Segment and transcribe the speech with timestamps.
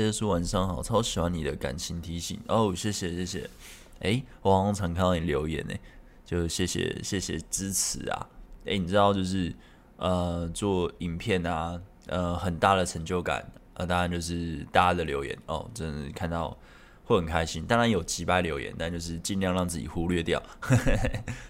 [0.00, 3.48] 贝叔晚上好，超喜欢你的感情提醒哦，谢谢谢谢。
[4.00, 5.74] 哎，我好像常看到你留言呢，
[6.24, 8.26] 就谢谢谢谢支持啊。
[8.64, 9.54] 哎，你知道就是
[9.98, 16.56] 呃做影片啊，呃很大的成就感，呃当然就是大家的留言哦，真的看到
[17.04, 17.66] 会很开心。
[17.66, 20.42] 当然有几百留言，但就是尽量让自己忽略掉。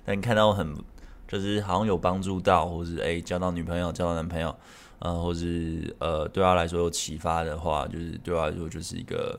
[0.05, 0.75] 但看到很
[1.29, 4.55] 就是好像有帮助到，或是哎交到女朋友、交到男朋友。
[5.01, 9.39] 呃，或是呃，对他来说有启发的话，就是对他来说就是一个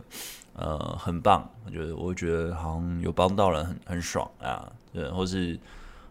[0.54, 1.50] 呃很棒。
[1.66, 4.72] 我觉得，我觉得好像有帮到人很，很爽啊。
[4.92, 5.60] 对，或是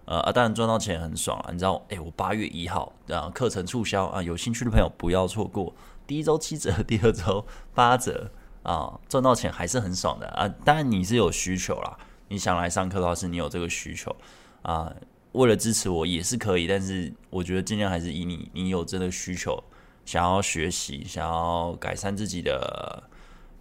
[0.04, 1.50] 呃啊，当然赚到钱很爽啊。
[1.52, 5.74] 你知道，哎，我八月一号啊，课程促销啊，有兴趣的朋友不要错过。
[6.06, 8.30] 第一周七折， 第二周八折
[8.62, 10.48] 啊，赚到钱还是很爽的啊。
[10.64, 11.98] 当然你是有需求啦，
[12.28, 14.14] 你想来上课的话，是你有这个需求
[14.62, 14.92] 啊。
[15.32, 19.62] 为了支持我也是可以，但是我觉得尽量还是以你你有真的需求，
[20.04, 23.02] 想要学习，想要改善自己的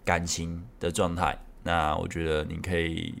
[0.04, 3.14] 感情的状态，那我觉得你可以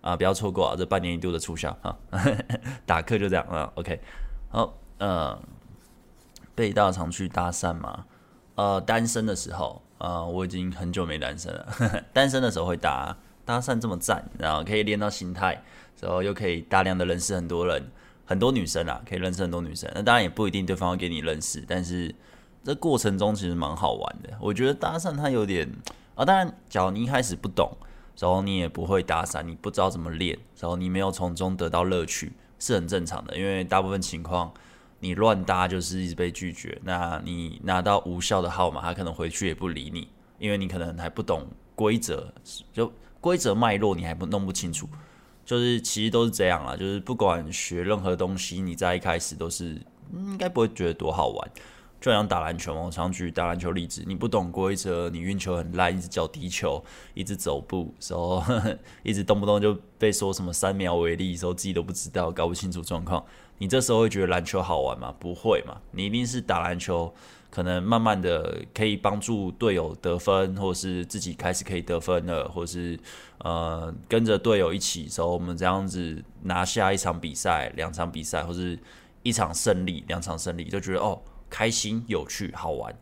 [0.00, 1.96] 啊，不要错过啊，这半年一度的促销啊，
[2.84, 4.00] 打课就这样啊，OK，
[4.48, 5.40] 好，嗯，
[6.56, 8.04] 被大常去搭讪嘛，
[8.56, 15.62] 呃，单身的时候、呃，我已经很久没单身了， 单身的时候会搭搭讪这么赞，然后可以练到心态。
[16.00, 17.90] 然后又可以大量的认识很多人，
[18.24, 19.90] 很多女生啊，可以认识很多女生。
[19.94, 22.14] 那当然也不一定对方会给你认识，但是
[22.64, 24.30] 这过程中其实蛮好玩的。
[24.40, 25.70] 我觉得搭讪它有点
[26.14, 27.70] 啊，当然，假如你一开始不懂，
[28.18, 33.36] 然后你也不会搭讪，你不知道怎么练，然后你没有从中得到乐趣，是很正常的。
[33.36, 34.52] 因为大部分情况，
[34.98, 36.78] 你乱搭就是一直被拒绝。
[36.84, 42.32] 那你拿到无效的号码，他可能回去也不理你，因为你可能还不懂规则，
[42.72, 44.88] 就规则脉络你还不弄不清楚。
[45.50, 49.76] 就是其实都是这样啦，就是不管学任何东西，你在一开始都是
[50.12, 51.50] 应该不会觉得多好玩。
[52.00, 56.82] 就像打篮球嘛，我常举打篮球例子，你不懂规则，你运球很烂，一直脚踢球，
[57.14, 58.42] 一直走步，时候
[59.02, 63.24] 一直动不动就被说什么三秒违例，时候自己都不知道，搞不清楚状况，
[63.58, 65.14] 你这时候会觉得篮球好玩吗？
[65.18, 67.12] 不会嘛，你一定是打篮球。
[67.50, 72.96] 可能慢慢的可以帮助队友得分，或者是自己开始可以得分了，或者是
[73.38, 78.78] 呃跟着队友一起，时候我们这样子拿下一场比赛、两场比赛，或是
[79.24, 82.94] 一场胜利、两场胜利，就觉得哦开心、有趣、好玩。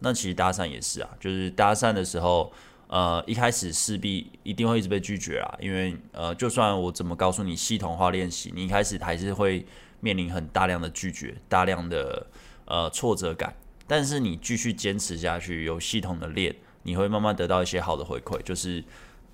[0.00, 2.52] 那其实搭讪也是啊，就是搭讪的时候，
[2.88, 9.64] 呃一开始势必一定会一直被拒绝啊，因为呃就算我怎么告诉你系统化练习，你一开始还是会
[10.00, 12.26] 面临很大量的拒绝、大量的
[12.64, 13.54] 呃挫折感。
[13.86, 18.82] 但是你继续坚持下去，有系统的练，你会慢慢得到一些好的回馈，就是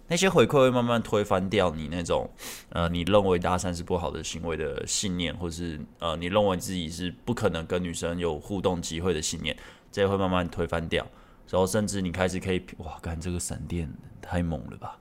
[0.08, 2.28] 那些回馈会慢慢推翻掉你那种
[2.70, 9.56] 呃你认为搭讪是不好的行为的信念，或是呃你认为自己是不可能跟女生有互动机会的信念，
[9.92, 11.06] 这会慢慢推翻掉，
[11.48, 14.98] 然后甚至你开始可以哇，干这个闪电太猛了吧，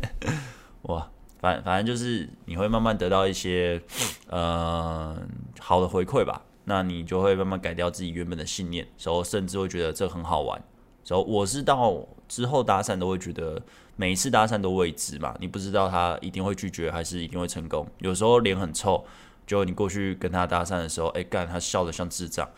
[0.82, 1.10] 哇，
[1.40, 3.82] 反反正就是你会慢慢得到一些
[4.28, 5.20] 呃
[5.58, 6.44] 好的回馈吧。
[6.70, 10.62] 那你就会慢慢改掉自己原本的信念，然后甚至会觉得这很好玩。
[11.06, 13.60] 然后我是到之后搭讪都会觉得
[13.96, 17.86] 每一次搭讪都未知嘛，你不知道他一定会拒绝还是一定会成功。
[17.98, 19.04] 有时候脸很臭，
[19.46, 22.48] 就你过去跟他搭讪的时候，哎干，他笑得像智障，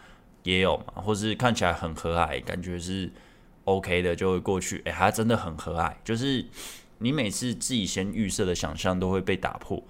[0.42, 3.10] 也有嘛，或是看起来很和蔼，感觉是
[3.64, 6.44] OK 的，就会过去，哎，他真的很和蔼，就是
[6.98, 9.82] 你每次自己先预设的想象都会被打破。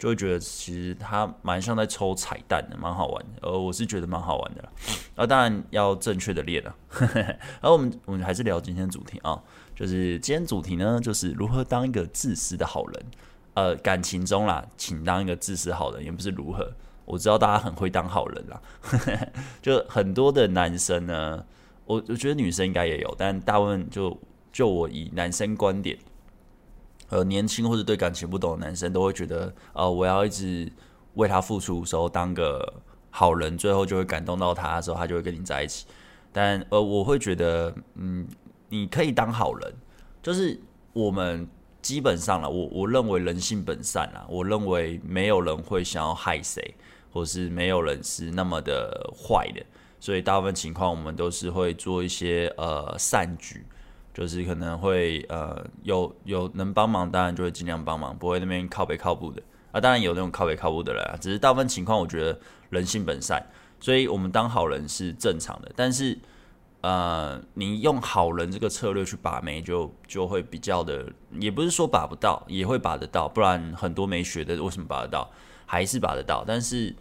[0.00, 3.46] 就会觉得其实它蛮像在抽彩蛋的，蛮好玩的。
[3.46, 4.68] 呃，我是觉得蛮好玩的啦。
[5.14, 6.74] 啊，当然要正确的练啊。
[7.60, 9.38] 而我们我们还是聊今天主题啊，
[9.76, 13.04] 就是今天主题呢，就是如何当一个自私的好人。
[13.52, 16.72] 呃，感情中啦，请当一个自私好人，也不是如何。
[17.04, 18.62] 我知道大家很会当好人啦，
[19.60, 21.44] 就很多的男生呢，
[21.84, 24.18] 我我觉得女生应该也有，但大部分就
[24.50, 25.98] 就我以男生观点。
[27.10, 30.72] 呃，年轻或者对感情不懂的男生都会觉得，呃，我要一直
[31.14, 32.72] 为他付出，时候当个
[33.10, 35.86] 好人，最后就会感动到他的时候，他就会跟你在一起。
[36.32, 38.26] 但呃，我会觉得，嗯，
[38.68, 39.74] 你可以当好人，
[40.22, 40.58] 就是
[40.92, 41.48] 我们
[41.82, 46.74] 基本上了，我我认为人性本善啊，我认为没有人会想要害谁，
[47.12, 49.60] 或是没有人是那么的坏的，
[49.98, 53.66] 所以大部分情况我们都是会做一些呃善举。
[54.20, 59.80] 就是可能会呃有有能帮忙，当然就会尽量帮忙，不会那边靠北靠步的啊。
[59.80, 62.38] 当然有那种靠北靠步的人，只是大部分情况，我觉得
[62.68, 63.42] 人性本善，
[63.80, 65.72] 所以我们当好人是正常的。
[65.74, 66.18] 但是
[66.82, 73.26] 呃，你用好人这个策略去把妹，就就会比较的，也不是说把不到，也会把得到。
[73.26, 75.30] 不然很多没学的为什么把得到，
[75.64, 76.94] 还是把得到，但是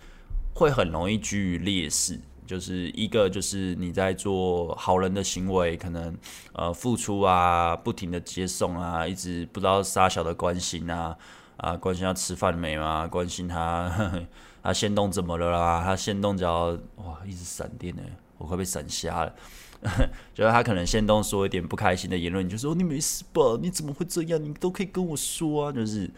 [0.56, 2.18] 会很容易居于劣势。
[2.50, 6.18] 就是一个就是你在做好人的行为，可能
[6.54, 11.16] 呃付出啊，不停的接送啊，一直不知道杀小的关心啊
[11.58, 13.08] 啊，关心他吃饭没嘛？
[13.08, 14.26] 关心他呵呵
[14.64, 15.84] 他先动怎么了啦？
[15.86, 18.02] 他先动脚哇一直闪电呢，
[18.40, 19.36] 我快被闪瞎了。
[20.34, 23.60] 就是他可能先动说一点不开心的言论，你就说你没事吧？
[23.62, 24.44] 你怎么会这样？
[24.44, 25.72] 你都可以跟我说啊。
[25.72, 26.10] 就是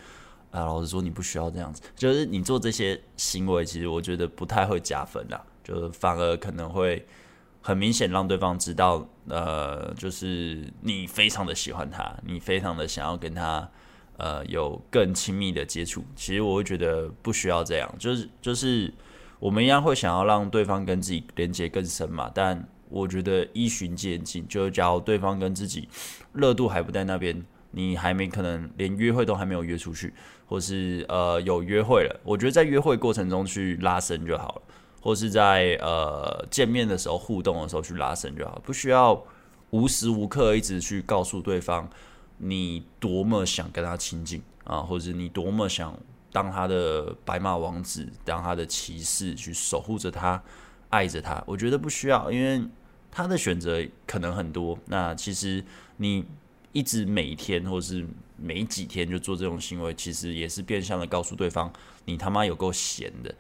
[0.51, 1.81] 啊，老实说你不需要这样子。
[1.93, 5.43] 就是你做这些行为，其实我觉得不太会加分啦。
[5.63, 7.05] 就反而可能会
[7.61, 13.69] 很明显让对方知道，呃，就是你非常的喜欢他，你非常的想要跟他
[14.17, 16.03] 呃有更亲密的接触。
[16.15, 18.93] 其实我会觉得不需要这样，就是就是
[19.39, 22.67] 我们一样会想要让对方跟自己连接更深嘛，但。
[22.93, 25.87] 我觉得依循渐进，就是假如对方跟自己
[26.33, 27.41] 热度还不在那边，
[27.71, 30.13] 你还没可能连约会都还没有约出去，
[30.45, 34.61] 或是呃有约会了，我觉得在约会过程中去拉伸就好了，
[35.01, 39.21] 或是在呃见面的时候互动的时候去拉伸就好，不需要
[39.71, 41.89] 无时无刻一直去告诉对方
[42.37, 45.93] 你多么想跟他亲近啊，或者你多么想
[46.31, 50.41] 当他的白马王子，当他的骑士去守护着他，
[50.89, 51.43] 爱着他。
[51.45, 52.63] 我觉得不需要，因为。
[53.13, 55.61] 他的选择可能很多，那其实
[55.97, 56.23] 你
[56.71, 58.07] 一直每天或是
[58.41, 61.71] 没几天就做这种行为，其实也是变相的告诉对方，
[62.05, 63.35] 你他妈有够闲的。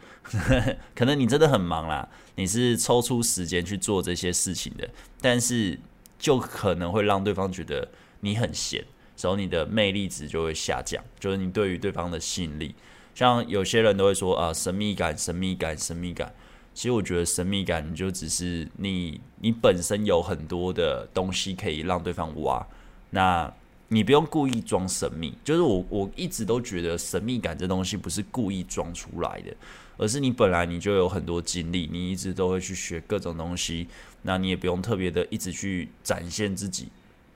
[0.95, 4.89] 可能你真的很忙啦，你是抽出时间去做这些事情的，
[5.19, 5.79] 但是
[6.17, 7.89] 就可能会让对方觉得
[8.21, 8.85] 你很闲，
[9.19, 12.75] 然后你的魅力值就会下降，就是你对于对方的吸引力。
[13.13, 16.33] 像有些人都会说啊，神秘感，神秘感，神秘感。
[16.73, 22.65] 其实我觉得神秘感就只是你，你本身有很多的东西可以让对方挖，
[23.09, 23.53] 那
[23.93, 25.33] 你不用故意装神秘。
[25.43, 29.53] 就是我我一直都觉得神秘感这东西不是故意装出来的，
[29.97, 33.87] 而是你本来你就有很多经历，你一直都会去学各种东西，
[34.21, 36.87] 那你也不用特别的一直去展现自己。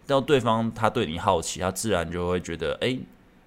[0.07, 2.97] 到对方他对你好奇，他自然就会觉得，哎，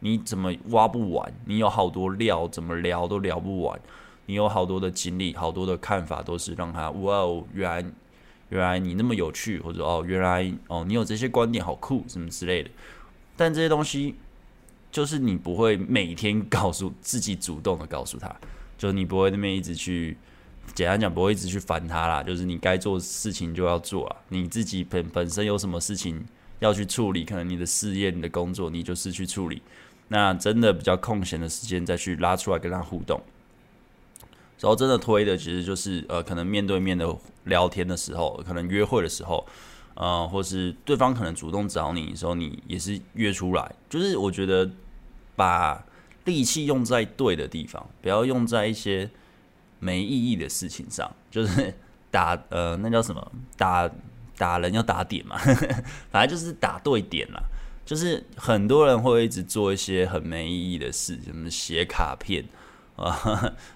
[0.01, 1.33] 你怎么挖不完？
[1.47, 3.81] 你有好多料，怎么聊都聊不完。
[4.27, 7.91] 你有好多的经历，好多的看法，都是让他哇哦，原来
[8.51, 12.69] 原来你那么有趣，或者哦，原来哦，你有这些观点，好酷，什么之类的。
[13.39, 14.17] 但这些东西
[14.93, 18.35] 就是你不会每天 告诉自己，主动的告诉他，
[18.77, 20.17] 就是你不会那边一直去，
[20.75, 22.23] 简单讲，不会一直去烦他啦。
[22.23, 26.27] 就是你该做事情就要做啊，你自己本本身有什么事情
[26.59, 29.63] 要去处理，可能你的事业、你的工作，你就是去处理。
[30.09, 33.23] 那真的比较空闲的时间，再去拉出来跟他互动。
[34.61, 39.47] 然后真的推的其实就是呃，可能面对面的聊天的时候，可能约会的时候，
[40.01, 43.75] 呃，或是对方可能主动找你的时候，你也是约出来。
[43.91, 44.71] 就是我觉得
[45.35, 45.85] 把
[46.25, 49.11] 力气用在对的地方，不要用在一些
[49.81, 51.11] 没意义的事情上。
[51.31, 51.75] 就是
[52.13, 53.33] 打呃，那叫什么？
[53.57, 53.91] 打
[54.37, 55.37] 打人要打点嘛，
[56.13, 57.43] 反正就是打对点啦。
[57.85, 62.45] 就是很多人会一直做一些很没意义的事，什么写卡片。
[62.95, 63.13] 啊，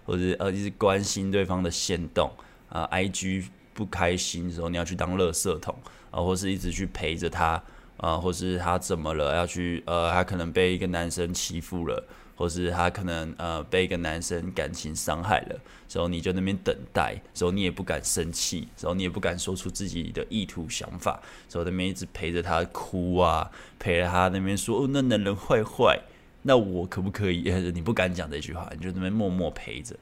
[0.04, 2.28] 或者呃，就是关心对方的限动
[2.68, 5.72] 啊，IG 不开心的时候，你要去当垃圾桶
[6.12, 7.60] 啊，或是一直去陪着他
[7.96, 12.06] 啊，或是他怎么了，要去呃，他可能被一个男生欺负了，
[12.36, 21.20] 或是他可能呃被一个男生感情伤害了，时候你就那边等待，时候你也不敢生气，时候你也不敢说出自己的意图想法，
[21.50, 23.50] 时候那边一直陪着他哭啊，
[23.80, 26.00] 陪着他那边说哦，那男人坏坏。
[26.44, 27.48] 那我可不可以？
[27.72, 29.94] 你不敢讲这句话，你就那边默默陪着，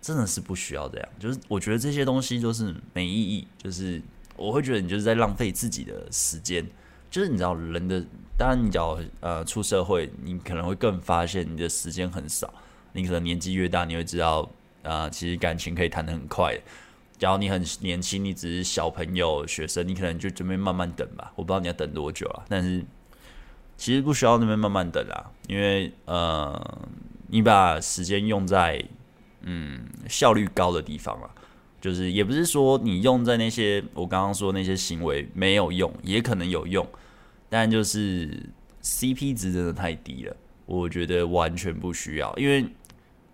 [0.00, 1.06] 真的是不需要这样。
[1.18, 4.00] 就是我觉得这些东西就是没意义，就是
[4.36, 6.64] 我会觉得你就是在浪费自己的时间。
[7.10, 8.04] 就是你知道人的，
[8.38, 12.52] 当然你只要呃出社会，你可能会更发现你的时间很少。
[12.92, 14.48] 你可能年纪越大，你会知道
[14.82, 16.58] 啊、其实感情可以谈得很快。
[17.18, 21.32] 假如你很年轻，你只是小朋友、学生，你可能就准备慢慢等吧。
[21.36, 22.84] 我不知道你要等多久啊，但是。
[23.74, 26.78] 其实不需要那边慢慢等啦，因为呃，
[27.26, 28.80] 你把时间用在
[29.40, 31.28] 嗯效率高的地方了，
[31.82, 36.88] 就是也不是说你用在那些我刚刚说那些行为没有用，也可能有用，
[37.50, 38.30] 但就是
[38.82, 40.34] CP 值真的太低了，
[40.64, 42.34] 我觉得完全不需要。
[42.36, 42.64] 因为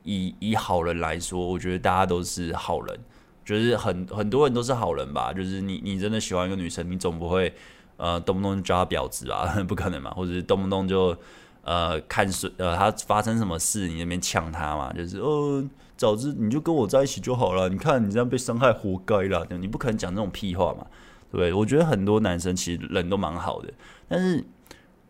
[0.02, 2.98] 以以好人来说，我觉得大家都是好人，
[3.44, 7.54] 就是很很多人都是好人吧，就是你你真的喜欢一个女生，你总不会。
[8.00, 10.12] 呃，动不动就叫他婊子啊， 不可能嘛？
[10.12, 11.18] 或者是动不动就
[11.68, 14.90] 呃看水呃，他发生什么事，你那边呛他嘛？
[14.94, 15.62] 就是哦，
[15.98, 17.68] 早知你就跟我在一起就好了。
[17.68, 19.46] 你看你这样被伤害，活该啦！
[19.50, 20.86] 你不可能讲这种屁话嘛？
[21.30, 21.52] 对不对？
[21.52, 23.70] 我觉得很多男生其实人都蛮好的，
[24.08, 24.42] 但是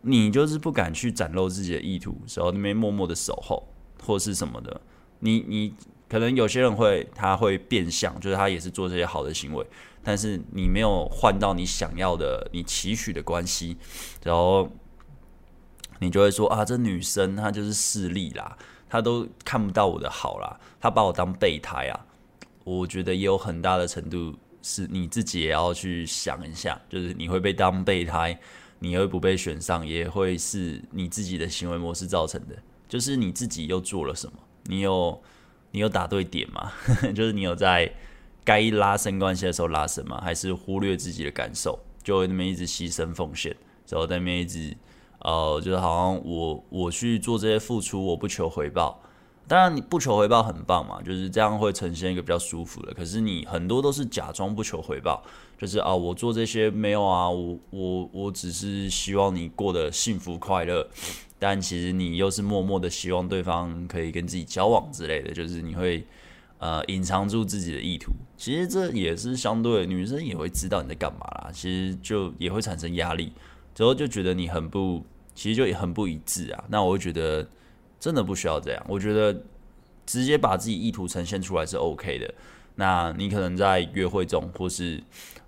[0.01, 3.65] 你就是不敢去展露自己的意图，时候那边默默的守候
[4.03, 4.81] 或是什么的。
[5.19, 5.73] 你你
[6.09, 9.65] 可能有些人会他会变相，就是他也是做这些好的行为，
[10.03, 13.77] 但是你没有换到你想要的、你期许的关系，
[14.23, 14.69] 然后
[15.99, 18.57] 你就会说啊，这女生她就是势利啦，
[18.89, 22.05] 她都看不到我的好啦，她把我当备胎啊。
[22.63, 28.39] 我觉得也有很大的程度是你自己也要去想一下，就是你会被当备胎，
[28.79, 32.55] 你会不被选上，也会是你自己的行为模式造成的。
[32.87, 34.33] 就是你自己又做了什么？
[34.65, 35.21] 你有
[35.71, 36.71] 你有打对点吗？
[37.15, 37.91] 就是你有在
[38.43, 40.19] 该拉伸关系的时候拉伸吗？
[40.21, 43.55] 还是忽略自己的感受，就那么一直牺牲奉献，
[43.87, 44.75] 然后在那边一直
[45.19, 49.01] 呃，就是好像我我去做这些付出，我不求回报。
[49.47, 52.93] 当然，你不求回报很棒嘛，就是这样会呈现一个比较舒服的。
[52.93, 55.23] 可是你很多都是假装不求回报，
[55.57, 60.87] 就是啊，我做这些没有啊，我我我只是希望你过得幸福快乐，
[61.39, 66.05] 但其实你又是默默的希望对方可以跟自己交往之类的，就是你会
[66.59, 68.11] 呃隐藏住自己的意图。
[68.37, 73.33] 其实这也是相对女生也会知道你在干嘛啦，其实就也会产生压力，
[73.79, 76.63] 之后就觉得你很不，其实就很不一致啊。
[76.67, 77.47] 那我会觉得。
[78.01, 79.43] 真的不需要这样，我觉得
[80.05, 82.33] 直接把自己意图呈现出来是 OK 的。
[82.75, 85.03] 那你可能在约会中，或是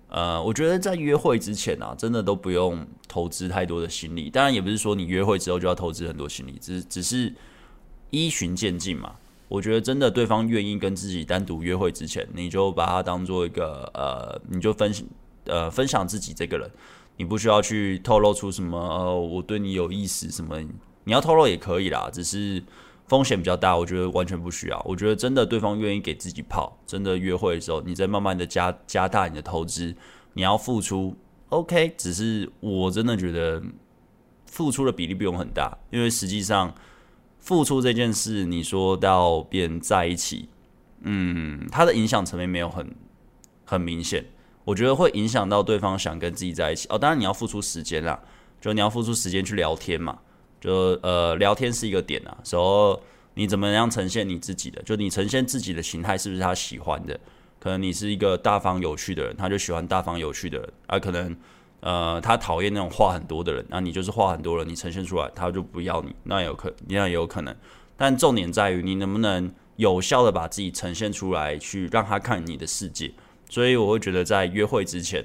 [0.08, 4.28] 呃，我觉得在约会之前啊，真的都不用投资太多的心力。
[4.28, 7.32] 当然，也不是说你约会之后就要投资很多心力，只只是
[8.10, 9.14] 依循渐进嘛。
[9.48, 14.92] 我觉得真的对方愿意跟自己单独约会之前，你就把它当做一个呃，你就分
[15.46, 16.70] 呃分享自己这个人，
[17.22, 20.60] 你不需要去透露出什么呃，我对你有意思什么。
[21.04, 22.60] 你要透露也可以啦，只是
[23.06, 24.82] 风险比较大，我觉得完全不需要。
[24.84, 29.94] 我觉得真的对方愿意给自己泡，真的约会的时候，你再慢慢的加加大你的投资，
[30.32, 31.16] 你要付出
[31.50, 31.94] ，OK。
[31.96, 33.62] 只是我真的觉得
[34.46, 36.74] 付出的比例不用很大，因为实际上
[37.38, 40.48] 付出这件事，你说到变在一起，
[41.02, 42.92] 嗯，它的影响层面没有很
[43.64, 44.24] 很明显。
[44.64, 46.98] 我觉得会影响到对方想跟自己在一起哦。
[46.98, 48.20] 当然你要付出时间啦，
[48.60, 50.18] 就你要付出时间去聊天嘛。
[50.60, 53.02] 就呃，聊天是一个点啊，时候
[53.34, 54.80] 你怎么样呈现你自己的？
[54.82, 57.18] 就你呈现自己的形态是不是他喜欢的？
[57.58, 60.72] 可能你是一个大方有趣的人，他就喜欢大方有趣的人。
[60.86, 61.36] 啊，可能
[61.80, 67.52] 呃，他讨厌那种话很多的人，那你就是话很多人，你呈现出来，他就不要你，那有可那也有可能。
[67.96, 73.12] 但重点在于你能不能有效的把自己呈现出来，去让他看你的世界。
[73.52, 75.22] 所以我会觉得在约会之前，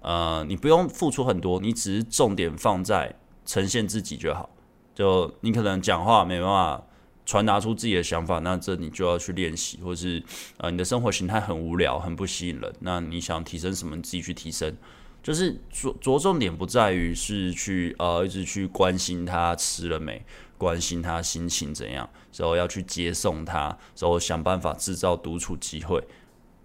[0.00, 4.48] 呃，你不用付出很多，你只是重点放在呈现自己就好。
[4.94, 6.82] 就你可能讲话没办法
[7.26, 10.22] 传达出自己的想法，那这你就要去练习，或是
[10.56, 14.74] 呃你的生活形态很无聊，很不吸引人，那你想提升什么，你自己去提升。
[15.22, 20.24] 就是着着重点不在于是去呃一直去关心他吃了没，
[20.56, 26.02] 关心他心情怎样，然后要去接送他，然后想办法制造独处机会。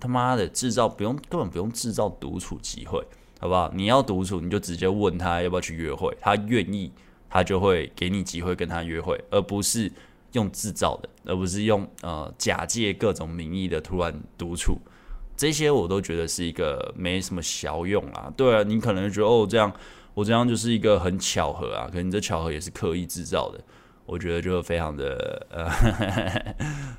[0.04, 3.02] 他妈的，制造不用，根本不用制造独处机会，
[3.40, 3.72] 好不好？
[3.74, 6.92] 你要独处，你就直接问他要不要去约会，他愿意。
[7.36, 9.92] 他就会给你机会跟他约会，而不是
[10.34, 14.78] 用制造的，而不是用呃假借各种名义的突然独处，
[15.36, 18.32] 这些我都觉得是一个没什么效用啊。
[18.38, 19.74] 对啊，你可能觉得哦这样，
[20.14, 23.60] 我这样就是一个很巧合啊，可能这巧合也是刻意制造的。
[24.06, 25.72] 我觉得就非常的呃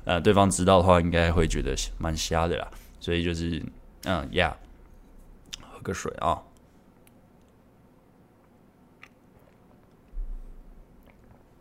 [0.03, 2.69] 呃，对方知道的话应该会觉得蛮瞎的啦。
[3.05, 3.61] 所以就是
[4.05, 4.57] 嗯呀
[5.51, 6.41] ，yeah, 喝个水啊。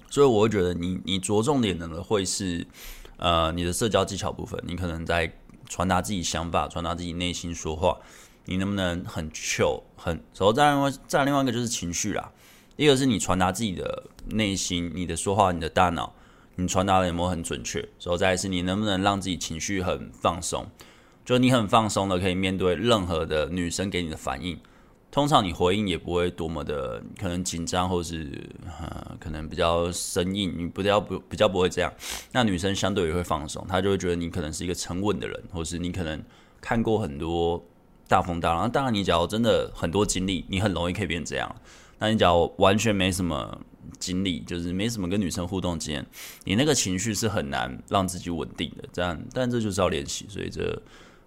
[0.09, 2.67] 所以我会觉得你你着重点的会是，
[3.19, 5.31] 呃，你的社交技巧部分，你可能在
[5.69, 8.01] 传达自己想法，传达自己内心说话，
[8.47, 12.33] 你能不能很 chill 很，然后再另外再另外一个就是情绪啦，
[12.77, 16.15] 一个是你传达自己的内心，你的说话，你的大脑，
[16.55, 20.67] 你传达的有没有很准确，然后再是你能不能让自己情绪很放松，
[21.25, 24.59] 就你很放松的可以面对任何的女生给你的反应。
[25.11, 28.51] 通常你回应也不会多么的可能紧张，或是
[28.81, 31.93] 呃可能比较生硬，你不要不比较不会这样。
[32.33, 36.21] 那女生相对也会放松，她就会觉得你可能是一个沉稳的人，或是你可能
[36.61, 37.65] 看过很多
[38.09, 38.69] 大风大浪。
[38.69, 41.55] 当然，你假如真的很多经历，你很容易可以变这样。
[42.01, 43.57] 那你假如完全没什么
[44.01, 46.05] 经历，就是没什么跟女生互动经验，
[46.43, 48.85] 你那个情绪是很难让自己稳定的。
[48.93, 50.83] 这样，但这就是要练习，所以这。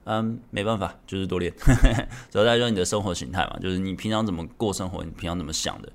[0.10, 1.54] 嗯，没办法，就是多练。
[2.32, 5.92] 主要在说你的生活形态嘛，就是你平常怎么过生活，你平常怎么想的。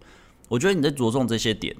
[0.49, 1.75] 我觉得你在着重这些点，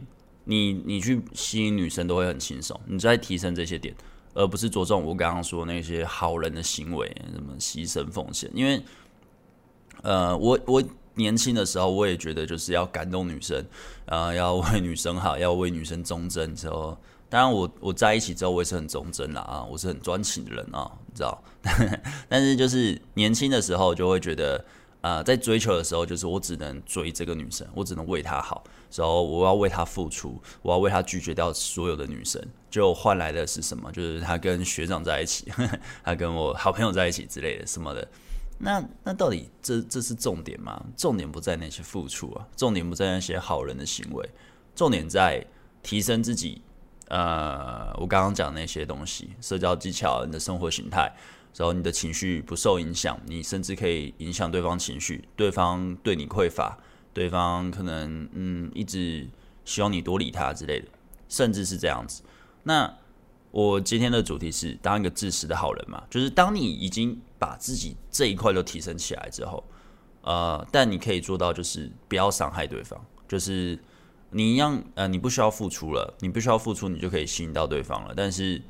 [0.45, 2.81] 你你去吸引女生都会很轻松。
[2.87, 3.95] 你在提升这些点，
[4.33, 8.51] 而不是着重我刚刚说那些好人的行为，什么牺牲奉献。
[8.55, 8.83] 因为，
[10.01, 10.83] 呃，我我
[11.17, 13.63] 年轻的时候，我也觉得就是要感动女生，
[14.07, 16.97] 呃，要为女生好，要为女生忠贞之后。
[17.33, 21.43] 当然我我在一起之后，我也是很忠贞啦啊，我是很专情的人啊，你知道。
[22.29, 24.63] 但是就是年轻的时候就会觉得，
[25.01, 28.63] 呃，在追求的时候，就是我只能追这个女生，我只能为她好，
[28.95, 32.39] 然后我要为她付出，我要为她拒绝掉所有的女生，
[32.71, 33.91] 就换来的是什么？
[33.93, 35.51] 就是她跟学长在一起，
[36.05, 38.07] 她跟我好朋友在一起之类的什么的。
[38.59, 40.85] 那那到底这这是重点吗？
[40.99, 44.29] 重点不在那些付出啊，重点不在那些好人的行为，
[44.77, 45.43] 重点在
[45.83, 46.61] 提升自己。
[47.13, 51.13] 呃，我刚刚讲那些东西，社交技巧、你的生活形态，
[51.55, 56.79] 然后你的情绪不受影响，你甚至可以影响对方情绪，对方对你匮乏，
[57.13, 59.29] 对方可能嗯一直
[59.67, 60.89] 希望你多理他之类的，
[61.29, 62.23] 甚至是这样子。
[62.63, 62.91] 那
[63.51, 69.63] 我今天的主题是当一个自私的好人嘛，就是当你已经把自己这一块都提升起来之后，
[70.23, 73.79] 呃，但你可以做到就是不要伤害对方，就是
[74.33, 78.15] 你一样，呃，你不需要付出了，你不需要付出，你就可以吸引到对方了。
[78.17, 78.61] 但是，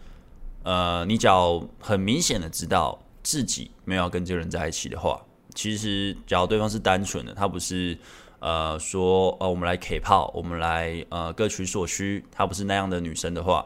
[0.65, 5.21] 呃，你只要很明显的知道自己没有要跟这个人在一起的话，
[5.55, 7.97] 其实只要对方是单纯的，他不是
[8.41, 13.65] 呃说呃我们来 K 炮，我们来呃各取所需，他不是那样的女生的话。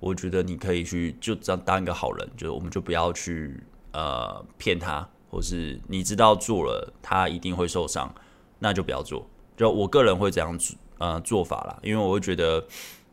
[0.00, 8.14] 我觉得你可以去就这样当一个好人，就我们就不要去呃骗他，或是你知道做了他一定会受伤，
[8.60, 9.26] 那就不要做。
[9.56, 12.64] 就我个人会这样做呃做法啦，因为我会觉得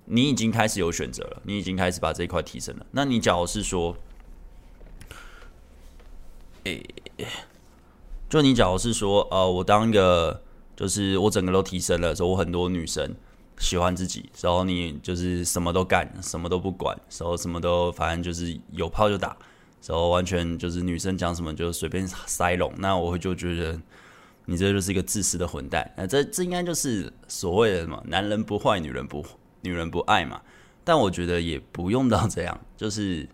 [0.05, 2.85] 你已经开始有选择了，你已经开始把这一块提升了。
[2.91, 3.95] 那你假如是说，
[6.65, 6.83] 诶，
[8.29, 10.41] 就你假如是说呃我当一个
[10.75, 13.15] 就是我整个都提升了，说我很多女生。
[13.57, 19.29] 喜欢自己，然后你就是什么都干，什么都不管，然后什么都反正就是有炮就打，
[19.87, 22.73] 然后完全就是女生讲什么就随便塞拢。
[22.79, 23.79] 那我会就觉得
[24.45, 25.89] 你这就是一个自私的混蛋。
[25.97, 29.25] 那这这应该就是所谓的什么男人不坏，女人不
[29.61, 30.41] 女人不爱嘛。
[30.83, 33.27] 但我觉得也不用到这样，就是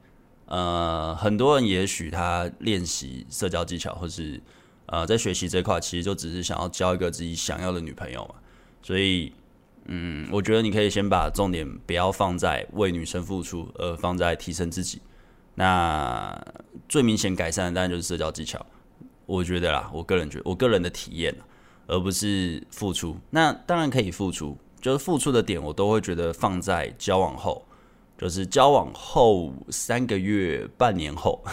[0.46, 4.42] 呃，很多人也许他练习社交技巧，或是
[4.86, 8.36] 呃在学习这块，其实就只是想要交一个自己想要的女朋友嘛，
[8.82, 9.34] 所以。
[9.86, 15.02] 嗯，我觉得你可以先把重点不要放在为女生付出，而放在提升自己。
[15.56, 16.40] 那
[16.88, 18.64] 最明显改善的当然就是社交技巧。
[19.32, 21.36] 我觉得啦，我个人觉得，我个人的体验，
[21.88, 23.16] 而不是付出。
[23.30, 27.64] 那当然可以付出，就是付出的点，我都会觉得放在交往后，
[28.18, 31.44] 就是交往后三个月、半年后。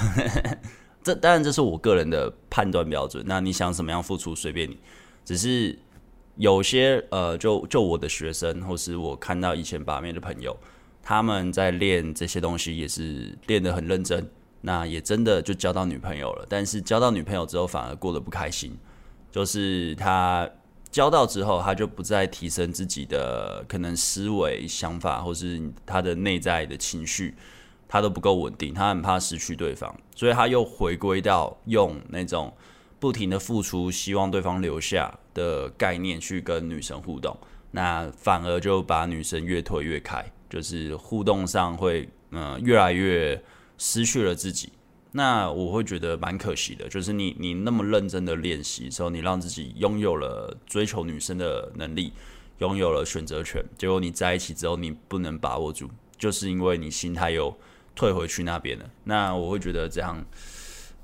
[1.03, 3.25] 这当然这是我个人的判断标准。
[3.27, 4.79] 那你想怎么样付出，随便你，
[5.25, 5.79] 只是。
[6.41, 10.57] 有些呃，就就我的学生，或是我看到以前把妹的朋友，
[11.03, 14.25] 他们在练这些东西，也是练得很认真。
[14.61, 18.77] 那也真的就交到女朋友了，但是交到女朋友之后，反而过得不开心。
[19.31, 20.49] 就是他
[20.91, 27.35] 交到之后，他就不再提升自己的可能思维、想法，或是他的内在的情绪，
[27.87, 32.53] 他都不够稳定，他很怕失去对方，所以他又回归到用那种。
[33.01, 37.39] 不停的付出，希望对方留下的概念去跟女生互动，
[37.71, 43.41] 那反而就把女生越推越开，就是互动上会嗯、越来越
[43.79, 44.71] 失去了自己。
[45.13, 52.13] 那我会觉得蛮可惜的，就是你你那么认真的练习之后，你让自己拥有了追求女生的能力，
[52.59, 55.89] 拥有了选择权，结果你在一起之后你不能把握住，
[56.19, 57.57] 就是因为你心态又
[57.95, 58.85] 退回去那边了。
[59.05, 60.23] 那我会觉得这样。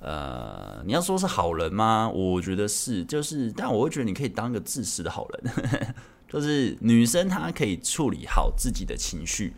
[0.00, 2.10] 呃，你要说是好人吗？
[2.10, 5.94] 我觉得是，就是，但我会觉得你可以当个自私的好人，
[6.28, 9.54] 就是女生她可以处理好自己的情绪，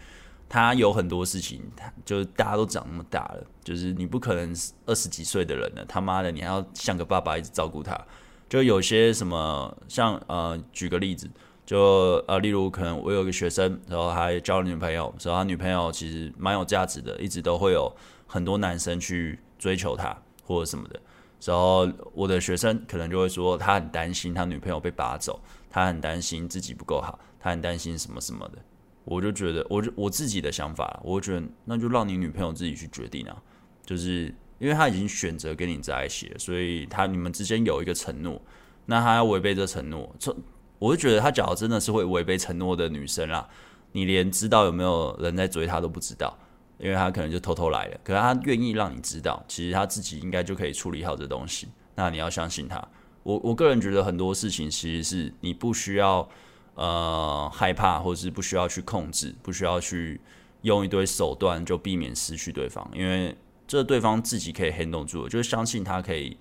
[0.48, 4.54] 他有很多事情，他就是大家都长那么大了，就是你不可能
[4.86, 7.98] 二十几岁的人了，他妈的你还要像个爸爸一直照顾他，
[8.48, 11.30] 就有些什么，像呃，举个例子，
[11.64, 17.94] 就呃，例如可能我有个学生，然后他交了女朋友，然后他女朋友其实蛮有价值的，一直都会有
[18.26, 20.16] 很多男生去追求他。
[20.48, 21.00] 或者什么的，
[21.42, 28.58] 然后我的学生可能就会说，他很担心他女朋友被拔走，他很担心自己不够好，他很担心什么什么的。
[29.06, 33.34] 我就觉得，我就我自己的想法，我觉得那就让你女朋友自己去决定啊。
[33.86, 38.38] 就是因为他已经选择跟你在一起了，所以他你们之间有一个承诺，
[38.84, 40.36] 那他要违背这承诺，这
[40.78, 43.48] 我就觉得他假如真的是会违背承诺的女生啦，
[43.92, 46.36] 你连知道有没有人在追她都不知道。
[46.78, 51.68] 因为他可能就偷偷来了，可是他愿意让你知道，其实他自己应该就可以处理好这东西。
[51.94, 52.86] 那你要相信他。
[53.22, 56.28] 我我个人觉得很多事情其实是你不需要
[56.76, 60.20] 呃害怕，或者是不需要去控制，不需要去
[60.62, 63.36] 用一堆手段就避免失去对方，因为
[63.66, 66.36] 这对方自己可以 handle 住，就是相信他可以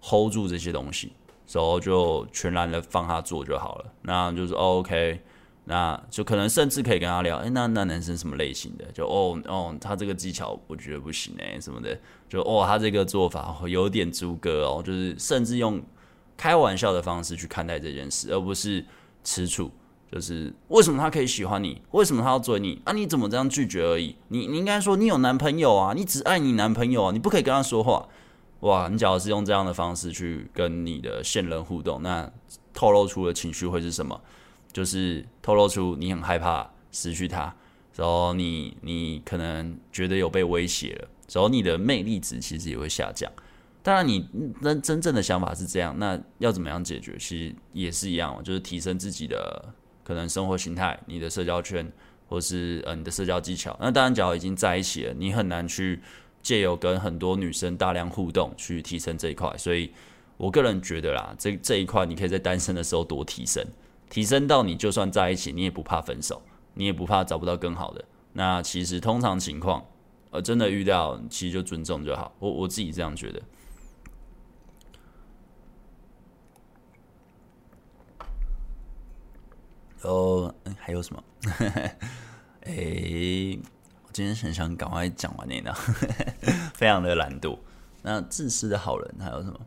[0.00, 1.12] hold 住这些东西，
[1.52, 3.92] 然后就全然的放他做就好了。
[4.02, 5.20] 那就是 OK，
[5.64, 8.84] 那就可能甚至可以跟他聊，哎、那那男生什么类型的？
[8.92, 15.82] 就哦哦，他这个技巧我觉得不行哎、什么的，就哦，他这个做法有点猪哥哦，就是甚至用
[16.36, 18.84] 开玩笑的方式去看待这件事，而不是
[19.24, 19.70] 吃醋。
[20.12, 21.80] 就是为什么他可以喜欢你？
[21.92, 22.82] 为什么他要追你？
[22.84, 24.16] 啊，你怎么这样拒绝而已？
[24.26, 28.08] 你你应该说你有男朋友啊，你只爱你男朋友啊，你不可以跟他说话。
[28.60, 32.28] 哇，你假如是用这样的方式去跟你的现任互动，那
[32.74, 34.20] 透露出的情绪会是什么？
[34.72, 37.54] 就是透露出你很害怕失去他，
[37.94, 43.30] 然后你你可能觉得有被威胁了，然后你的魅力值其实也会下降。
[43.82, 44.28] 当然，你
[44.62, 47.16] 真真正的想法是这样，那要怎么样解决？
[47.18, 51.90] 其实也是一样，就是提升自己的可能生活形态、你的社交圈，
[52.28, 53.74] 或是呃你的社交技巧。
[53.80, 56.00] 那当然，假如已经在一起了，你很难去
[56.42, 59.56] 借由跟很多女生大量互动去提升这一块。
[59.56, 59.90] 所以
[60.36, 63.64] 我个人觉得啦，这这一块你可以在单身的时候多提升。
[64.10, 66.42] 提升到你就算在一起，你也不怕分手，
[66.74, 68.04] 你也不怕找不到更好的。
[68.34, 69.82] 那其实通常情况，
[70.30, 72.34] 呃，真的遇到，其实就尊重就好。
[72.40, 73.40] 我我自己这样觉得。
[80.02, 81.22] 哦，还有什么？
[82.66, 83.58] 哎、
[84.04, 85.74] 我今天很想赶快讲完那呢，
[86.74, 87.58] 非常的懒惰。
[88.02, 89.58] 那自私的好人还有什么？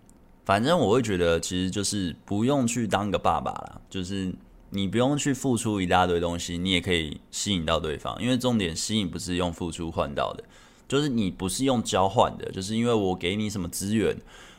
[0.46, 4.34] 反正我会觉得，其实就是不用去当个爸爸啦，就是
[4.72, 8.22] 你不用去付出一大堆东西，你也可以吸引到对方。
[8.22, 10.44] 因为重点吸引不是用付出换到的，
[10.88, 14.18] 就是你不是用交换的，就是因为我给你什么资源，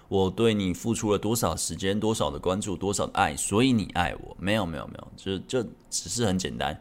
[0.09, 4.37] 我对你付出了多少时间、多少的关注、多少的爱，所以你爱我。
[4.39, 6.81] 没有，没有，没有，就就只是很简单。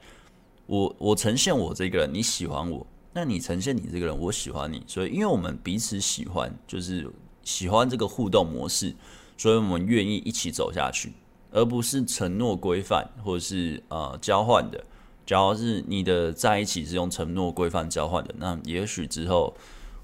[0.66, 4.84] 我我呈现我这个人，你喜欢我，那你呈现你这个人，我喜欢你。
[4.88, 7.10] 所以，因为我们彼此喜欢，就是。
[7.46, 8.96] 喜欢这个互动模式，
[9.36, 11.12] 所以我们愿意一起走下去，
[11.52, 14.82] 而不是承诺规范或者是呃交换的。
[15.26, 19.54] 假如是你的在一起是用承诺规范交换的，那也许之后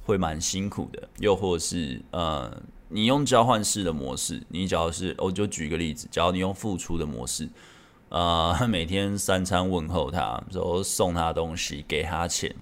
[0.03, 1.07] 会蛮辛苦的。
[1.19, 7.47] 又或是呃，你用交换式的模式，你只要是我就举个例子，假如你用付出的模式，
[8.09, 12.55] 呃， 每天三餐问候他，然后送他东西，给他钱，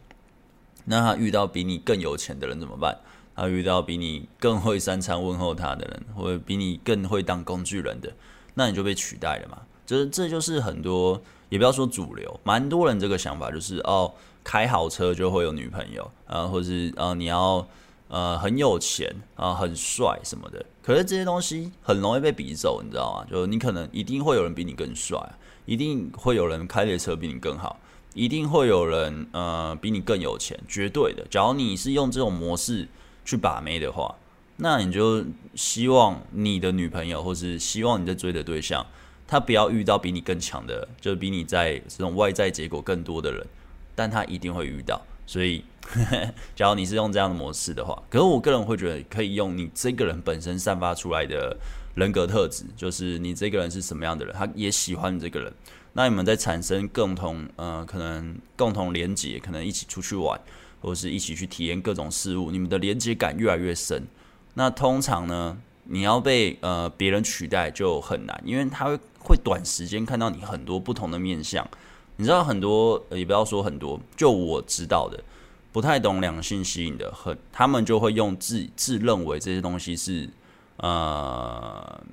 [0.85, 2.97] 那他遇到比你更有钱的人怎么办？
[3.35, 8.11] 他遇到比你更会三餐问候他的人，或者比你更会当工具人的，
[8.55, 9.59] 那你就被取代了嘛？
[9.85, 14.11] 就是这就是很多，也不要说主流，蛮多人这个想法就是哦，
[14.43, 17.65] 开好车就会有女朋友，啊，或是呃你要
[18.07, 20.65] 呃很有钱啊，很帅什么的。
[20.81, 23.27] 可是这些东西很容易被比走，你知道吗？
[23.29, 25.17] 就你可能一定会有人比你更帅，
[25.65, 27.79] 一定会有人开的车比你更好，
[28.13, 31.25] 一定会有人呃比你更有钱，绝对的。
[31.29, 32.87] 假如你是用这种模式。
[33.29, 34.15] 去把妹的话，
[34.55, 35.21] 那你就
[35.53, 38.87] 希望你的女朋友，或是希望你在追的对象，
[39.27, 43.45] 他不要遇到比你更强的，就是比你在这种外在结果更多的人，
[43.93, 45.01] 但他一定会遇到。
[45.27, 51.55] 所以，呵呵，假如你是用这样的模式的话，可是我个人会觉得可以用你这个人本身散发出来的
[51.93, 55.53] 人格特质，就是你这个人是什么样的人，他也喜欢你这个人，
[55.93, 60.39] 那你们在产生共同，呃，可能共同连接，可能一起出去玩。
[60.79, 64.05] 或是一起去体验各种事物，你们的连接感越来越深。
[64.53, 71.67] 那通常呢，你要被呃别人取代就很难，因为他会会短时间看到你很多不同的面相。
[72.17, 75.23] 你知道很多，也不要说很多，就我知道的，
[75.71, 80.29] 不太懂两性吸引的，很他们就会用自自认为这些东西是
[80.77, 82.03] 呃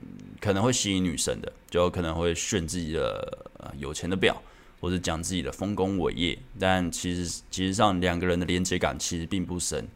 [0.41, 4.41] 可能会吸引女生的，就可能会炫自己的呃有钱的表。
[4.81, 9.89] 或者讲自己的丰功伟业，但其实其实上两个人的连接感其实并不深。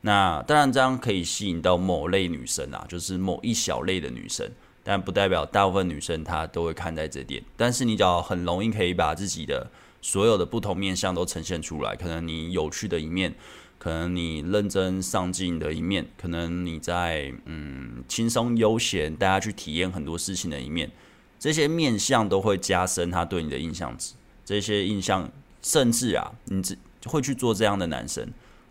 [0.00, 4.50] 那当然这样可以吸引到某类女生啊，就是某一小类的女生，
[4.82, 7.42] 但不代表大部分女生她都会看在这点。
[7.56, 13.34] 但是你只要很容易可以把自己的所有的不同面相都呈现出来，可能你有趣的一面，
[13.78, 20.90] 可能你认真上进的一面，可能你在嗯轻松悠闲，大家去体验很多事情的一面，
[21.38, 24.14] 这些面相都会加深他对你的印象值。
[24.44, 25.30] 这些印象，
[25.62, 28.26] 甚至啊，你只会去做这样的男生，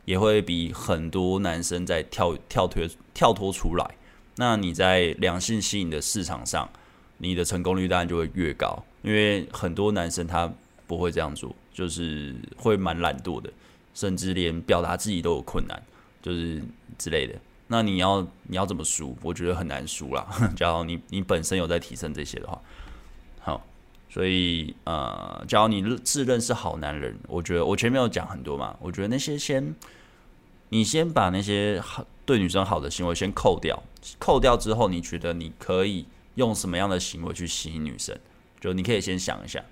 [0.06, 3.96] 也会比很多男生在跳跳脱跳脱出来。
[4.40, 6.68] 那你在良性吸引的市场上，
[7.18, 10.50] 你的成功率当然就会越高，因为很多男生他
[10.88, 13.52] 不会这样做，就是会蛮懒惰的，
[13.94, 15.84] 甚至连表达自己都有困难，
[16.22, 16.64] 就是
[16.98, 17.36] 之类的。
[17.68, 19.14] 那你要你要怎么输？
[19.22, 20.26] 我觉得很难输啦。
[20.56, 22.62] 假如你你本身有在提升这些的话。
[23.42, 23.62] 好
[24.10, 28.74] 所以，呃，假如你自认是好男人，我觉得我前面有讲很多嘛。
[28.80, 29.76] 我觉得那些先，
[30.70, 33.82] 你先把那些好对女生好的行为先扣掉，
[34.20, 36.06] 扣掉之后，你觉得你可以
[36.36, 38.18] 用什么样的行为去吸引女生？
[38.60, 39.64] 就你可以先想一下，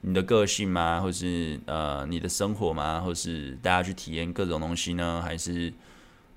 [0.00, 1.00] 你的个性吗？
[1.00, 3.00] 或是呃你的生活吗？
[3.00, 5.22] 或是大家去体验各种东西呢？
[5.24, 5.72] 还是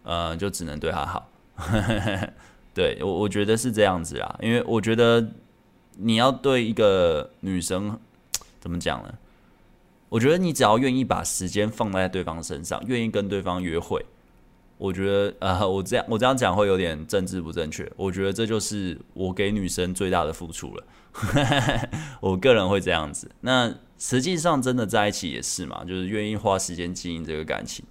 [0.04, 1.30] 呃就只能对她好？
[2.76, 5.32] 对我我觉得是这样子啦，因为我觉得
[5.98, 7.98] 你要对一个女生
[8.60, 9.13] 怎么讲呢？
[10.10, 14.06] 我觉得你只要愿意把时间放在对方身上，愿意跟对方约会，
[14.78, 17.91] 我觉得呃 我这样我这样讲会有点政治不正确。
[17.96, 20.84] 我觉得这就是我给女生最大的付出了。
[22.20, 27.86] 我个人会这样子，那实际上真的在一起也是嘛，就是愿意花时间经营这个感情，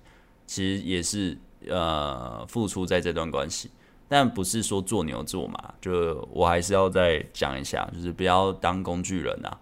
[0.46, 3.70] 其实也是呃付出在这段关系，
[4.08, 9.58] 但不是说做牛做马，就我还是要再讲一下，就是不要当工具人啊，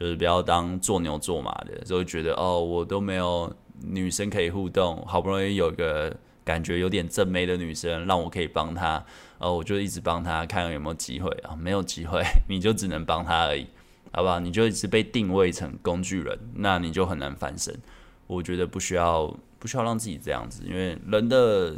[0.00, 6.16] 就是不要当做牛做马的，就会觉得哦，我都没有女生可以互动，好不容易有个。
[6.42, 9.04] 感觉有点正妹的女生，让我可以帮她，
[9.38, 13.66] 呃，我就一直帮她，看有没有机会啊，没有机会， 你就只能帮她而已，
[14.10, 14.40] 好不好？
[14.40, 17.78] 你就一直被定位成工具人，那你就很难翻身。
[18.26, 21.76] 我觉得不需要，不需要让自己这样子，因为人的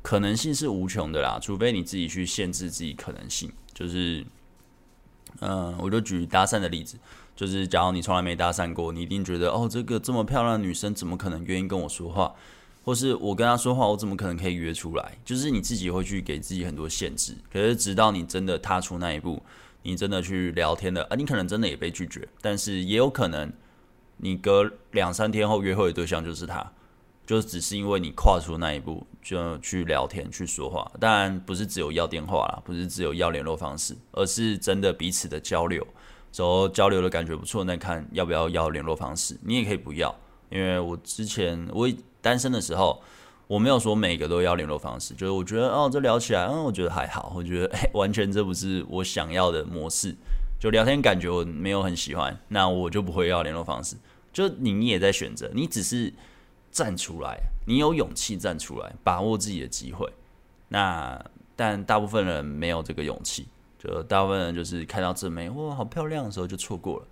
[0.00, 3.52] 可能性是无穷的啦，除非你自己去限制自己可能性。
[3.74, 4.24] 就是，
[5.40, 6.96] 嗯、我就举搭讪的例子，
[7.38, 12.34] 就是假如你从来没搭讪过，你一定觉得哦，这个这么漂亮的女生怎么可能愿意跟我说话？
[12.82, 15.16] 或是我跟她说话，我怎么可能可以约出来？
[15.24, 17.36] 就是你自己会去给自己很多限制。
[17.52, 19.40] 可是直到你真的踏出那一步，
[19.84, 22.26] 你真的去聊天了，啊，你可能真的也被拒绝。
[22.40, 23.52] 但是也有可能，
[24.16, 26.72] 你隔两三天后约会的对象就是他，
[27.24, 30.90] 就只是因为你跨出那一步，就去聊天去说话。
[30.98, 35.86] 当然不是只有要电话啦，不是只有要联络方式，而是真的彼此的交流。
[36.32, 39.36] 说交流的感觉不错，那看要不要要联络方式。
[39.42, 40.14] 你也可以不要，
[40.50, 41.88] 因为我之前我。
[42.20, 43.00] 单身的时候，
[43.46, 50.12] 我没有说每个都要联络方式，就是我觉得哦，这聊起来，嗯，我觉得还好，我觉得哎，完全这不是我想要的模式，
[50.58, 53.96] 就聊天感觉我没有很喜欢，那我就不会要联络方式。
[54.32, 56.12] 就你也在选择，你只是
[56.72, 57.38] 站出来，
[57.68, 60.12] 你有勇气站出来，把握自己的机会。
[60.68, 63.46] 那但大部分人没有这个勇气，
[63.78, 67.06] 就大部分人就是看到正妹哇，好漂亮的时候就错过了，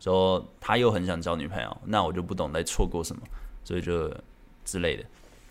[0.00, 3.22] 说他又很想交女朋友，那我就不懂在错过什么，
[3.64, 4.12] 所以就。
[4.64, 5.04] 之类的，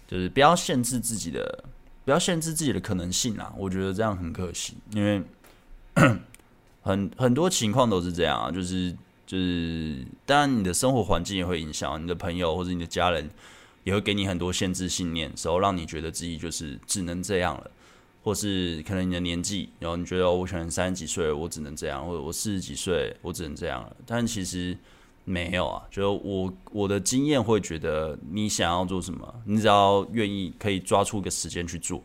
[0.07, 1.65] 就是不要限制自己的，
[2.05, 3.53] 不要限制自己的可能性啊！
[3.57, 5.21] 我觉得这样很可惜，因为
[6.81, 8.89] 很很多情况都是这样啊，就是
[9.27, 13.29] 就是，当然你的生活环境也会影响，你的朋友或者你的家人
[13.83, 17.69] 也会给你很多限制信念，时候让你觉得自己就是只能这样了，
[18.23, 24.77] 或是可能你的年纪，然后你觉得我可能三十几岁，我只能这样，或者我四十几岁，我只能这样了，但其实。
[25.23, 32.03] 没有啊，就我我的经验会觉得，你想要做什么，你只要愿意，可以抓出一个时间去做，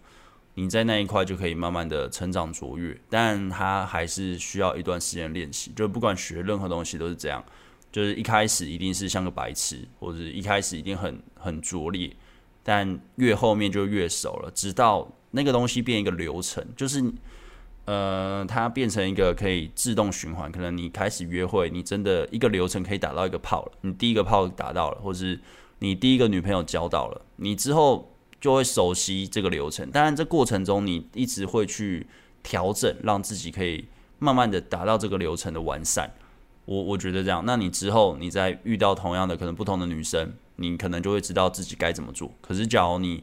[0.52, 2.96] 你在那一块就可以慢慢的成长卓越。
[3.08, 7.42] 但它还是需要一段时间练习，就不管学任何东西都是这样，
[7.90, 12.14] 就是一开始一定是像个白痴，或者一开始一定很很拙劣，
[12.62, 17.12] 但越后面就越熟了，直到那个东西变一个流程，就是。
[17.88, 25.38] 呃，它变成一个可以自动循环，可能你开始约会，你真的一个流程可以打到一个炮了，你第一个炮打到了，或是
[25.78, 29.88] 你第一个女朋友交到了，你之后就会熟悉这个流程。
[29.92, 32.04] 当然，这过程中你一直会去
[32.42, 33.86] 调整，让自己可以
[34.18, 36.12] 慢慢的达到这个流程的完善。
[36.64, 42.34] 我我觉得这样，那你之后你再遇到同样的可能不同的女生，你可能就会知道自己该怎么做。
[42.40, 43.22] 可是，假如你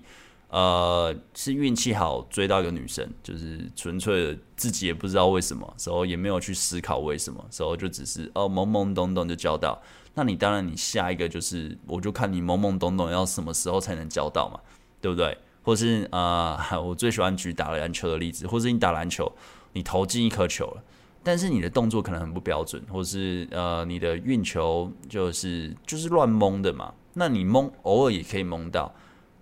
[0.53, 9.81] 呃，是运气好追到一个女生，就是纯粹的自己也不知道为什么，时候也没有去思考为什么，时候就只是哦懵懵懂懂就交到。
[10.13, 14.59] 那你当然你下一个就是，我就看你懵懵懂懂要什么时候才能交到嘛，
[15.01, 15.35] 对不对？
[15.63, 19.31] 或是啊、呃，我最喜欢举打篮球的例子，或是你打篮球，
[19.71, 20.83] 你投进一颗球了，
[21.23, 28.93] 但是你的动作可能很不标准，或是呃你的运球就是就是乱蒙的嘛，那你蒙偶尔也可以蒙到。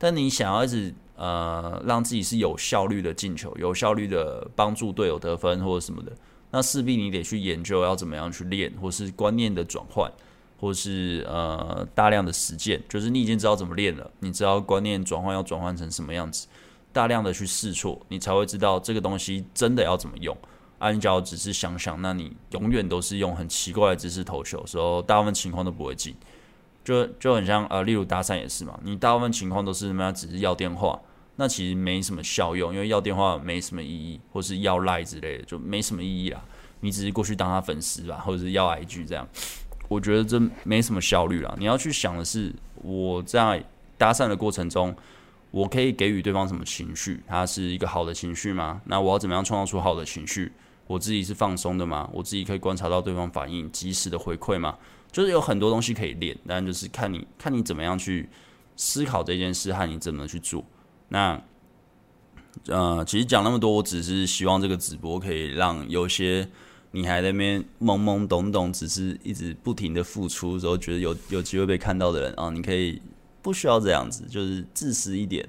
[0.04, 6.12] 但你想要一直呃让自己是有效率的进球，有效率的帮助队友得分或者什么的，
[6.50, 10.12] 那势必你得去研究要怎么样去练，或是观念的转换，
[10.60, 16.48] 或是呃大量的实践，就是你已经知道怎么练了，你知道观念转换要转换成什么样子，
[16.92, 20.36] 大量的去试错，你才会知道这个东西真的要怎么用。
[20.80, 26.16] 按照只是想想，那你永远都是用很奇怪的姿势投球，时候大部分情况都不会进。
[26.84, 30.12] 就就很像呃，例如搭讪也是嘛，你大部分情况都是什么？
[30.12, 31.00] 只是要电话，
[31.36, 36.44] 那其实没什么效用，因为要电话没什么意义，或是要赖之类的，就没什么意义啦。
[36.80, 39.28] 你只是过去当他粉丝吧，或者是要 IG 这样，
[39.88, 41.54] 我觉得这没什么效率啦。
[41.60, 43.64] 你要去想的是，我在
[44.00, 44.96] 搭讪的过程中，
[45.52, 47.22] 我可以给予对方什么情绪？
[47.28, 48.82] 他是一个好的情绪吗？
[48.86, 50.52] 那我要怎么样创造出好的情绪？
[50.92, 52.10] 我自己是放松的吗？
[52.12, 54.78] 我自己可以观察到对方反应，及时的回馈吗？
[55.12, 58.30] 就是有很多东西可以练，但就是看你看你怎么样去
[58.76, 60.64] 思考这件事和你怎么去做。
[61.10, 61.42] 那
[62.68, 66.48] 呃，其实讲那么多，我只是希望这个直播可以让有些
[66.92, 73.02] 你还在那边懵懵懂懂，只是一直不停的付出，之后觉得有有机会被看到的人啊，你可以
[73.42, 75.48] 不需要这样子，就是自私一点，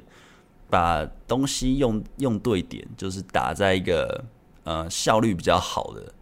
[0.70, 4.24] 把东西用用对点，就是打在一个
[4.64, 6.14] 呃效率比较好的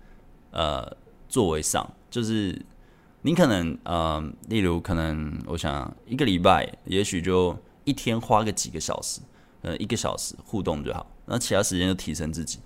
[0.50, 0.96] 呃
[1.28, 2.60] 座位上，就是
[3.22, 9.20] 你可能呃，例如可能我想一个礼拜，也许就一天花个几个小时。
[9.62, 12.60] 呃，一个小时互动就好，那其他时间就提升自己，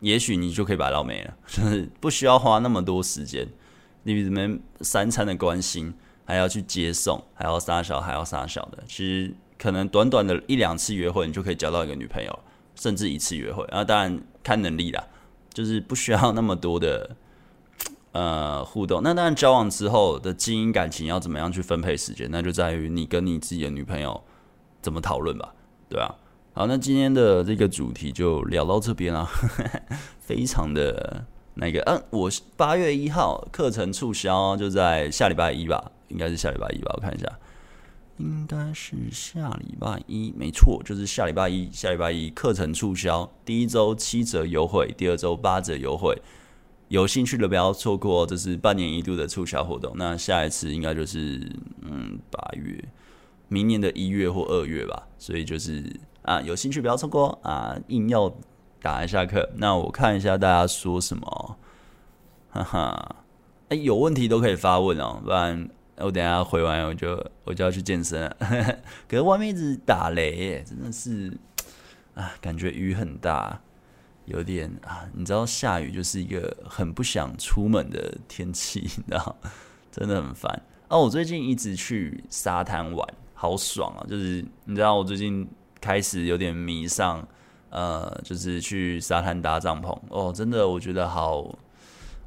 [0.00, 3.46] 也许你就可以把它捞没了， 就是不需要花那么多时间。
[4.02, 12.38] 你们三餐的关心，还要去接送，还要撒小，还要撒小的，其实可能短短的一两次约会，你就可以交到一个女朋友，
[12.76, 13.64] 甚至一次约会。
[13.64, 15.04] 啊当然看能力啦，
[15.52, 17.16] 就是不需要那么多的
[18.12, 19.02] 呃互动。
[19.02, 24.22] 那当然交往之后的经营感情要怎么样去分配时间，那就在于你跟你自己的女朋友
[24.80, 25.52] 怎么讨论吧。
[25.88, 26.14] 对啊，
[26.54, 29.28] 好，那今天的这个主题就聊到这边了，
[30.18, 37.26] 非常的那个，嗯、我八月一号课程促销就在下礼拜一吧，应该是下礼拜一吧，我看一下，
[38.18, 46.16] 应该是下礼拜一，没错，就是下礼拜一，下礼拜一课程促销，第一周七折优惠，第二周八折优惠，
[46.88, 51.52] 有兴趣的不要错过，这是半年一度的促销活动，那下一次应该就是
[51.82, 52.82] 嗯八月。
[53.48, 55.84] 明年的一月或二月吧，所以就是
[56.22, 58.34] 啊，有兴趣不要错过啊，硬要
[58.82, 59.48] 打一下课。
[59.54, 61.56] 那我看一下大家说什么，
[62.50, 63.16] 哈哈，
[63.68, 68.36] 哎、有问题都可以发问哦，不然我等下回完我就我就要去健身了。
[69.08, 71.32] 可是外面一直打雷耶，真的是
[72.14, 73.60] 啊，感觉雨很大，
[74.26, 79.36] 有点啊，你知道下雨就是一个很不想出门的天气， 你知道，
[79.90, 80.62] 真的很烦。
[80.88, 83.06] 哦，我最近一直去沙滩玩。
[83.38, 84.00] 好爽啊！
[84.08, 85.46] 就是你知道，我最近
[85.78, 87.22] 开始有点迷上，
[87.68, 91.54] 呃，就是去沙滩搭帐篷哦，真的我觉得好，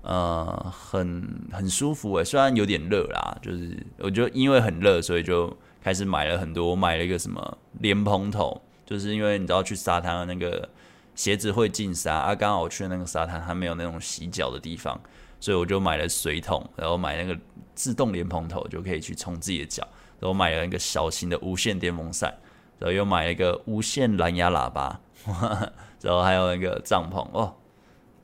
[0.02, 2.24] 呃，很很舒服诶。
[2.24, 6.70] 虽然有点热啦，就是我就因为很热，所以就开始买了很多。
[6.70, 10.68] 我买了一个什么莲蓬头，就是因为你知道去沙滩的那个
[11.16, 15.00] 鞋子会进沙啊，刚好我去的那个沙滩还没有那种洗脚的地方，
[15.40, 17.38] 所以我就买了水桶，然后买那个
[17.76, 19.88] 自动莲蓬头，就可以去冲自己的脚。
[20.22, 22.34] 然后买了一个小型的无线电风扇，
[22.78, 25.00] 然后又买了一个无线蓝牙喇叭，
[26.02, 27.56] 然后还有那个帐篷哦。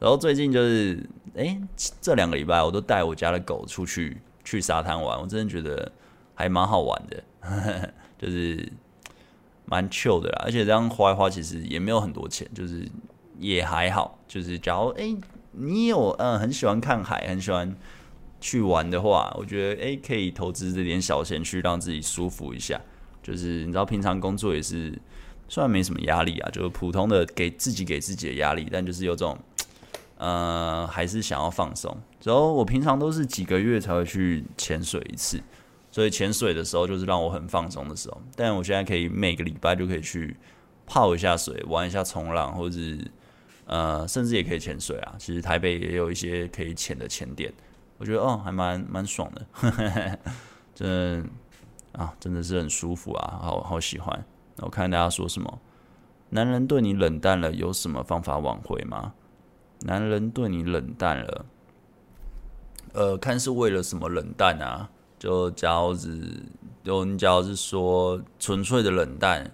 [0.06, 1.04] 然后最近就是，
[1.36, 1.60] 哎，
[2.00, 5.91] 这两个礼拜我都带我家的狗出去去沙滩玩，我真的觉得
[6.36, 8.72] 还蛮好玩的， 就是
[9.65, 10.44] 蛮 chill 的啦。
[10.46, 12.88] 而且这样花一花，其实也没有很多钱，就是
[13.39, 14.20] 也还好。
[14.28, 15.12] 就是假如哎，
[15.54, 17.76] 你有嗯很喜欢看海，很喜欢。
[18.41, 22.80] 去玩的话，我觉得诶、欸，可以投资这点小钱去让自己舒服一下。
[23.24, 24.94] 就是你知道，平常工作也是
[25.48, 29.36] 虽然没什么压力啊，就是普通的给自己给自己的压力，但就是有种
[30.17, 31.95] 呃，还是想要放松。
[32.23, 35.41] 然后我平常都是几个月才会去潜水一次，
[35.91, 38.21] 所以潜水的时候就是让我很放松的时候。
[38.36, 40.36] 但我现在可以每个礼拜就可以去
[40.86, 42.80] 泡一下水，玩一下冲浪，或者
[43.65, 45.15] 呃，甚至也可以潜水啊。
[45.17, 47.54] 其实台北也有一些可以潜的潜点。
[47.97, 50.19] 我觉得哦，还蛮蛮爽的，呵 呵
[50.73, 51.30] 真
[51.93, 54.25] 啊，真的是很舒服啊，好好喜欢。
[54.58, 55.60] 我看大家说什么，
[56.30, 59.13] 男人对你冷淡了，有什么方法挽回吗？
[59.86, 61.45] 男人对你冷淡了，
[62.93, 64.89] 呃，看是为了什么冷淡啊？
[65.19, 66.43] 就假如是，
[66.84, 69.50] 就你假如是说纯粹的冷淡，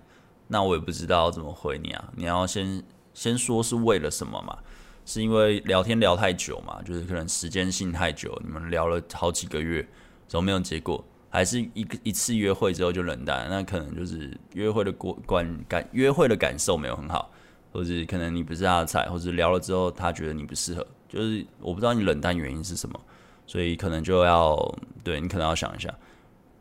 [0.48, 2.12] 那我也不知道怎么回你啊。
[2.16, 2.82] 你要先
[3.14, 4.58] 先说是为了什么嘛？
[5.06, 9.86] 是因为聊天聊太久嘛，就是可能时间性太久，你们聊了好几个月，
[10.28, 11.04] 怎么没有结果？
[11.30, 13.48] 还是一个一次约会之后就冷淡？
[13.50, 17.32] 那可能就是约会的过观感，约会的感受没有很好，
[17.72, 23.00] 或者可能你不是他的菜，或者聊了之后他觉得你不适合，就是我不知道你冷淡原因是什么，
[23.48, 24.58] 所以可能就要
[25.04, 25.94] 对你可能要想一下，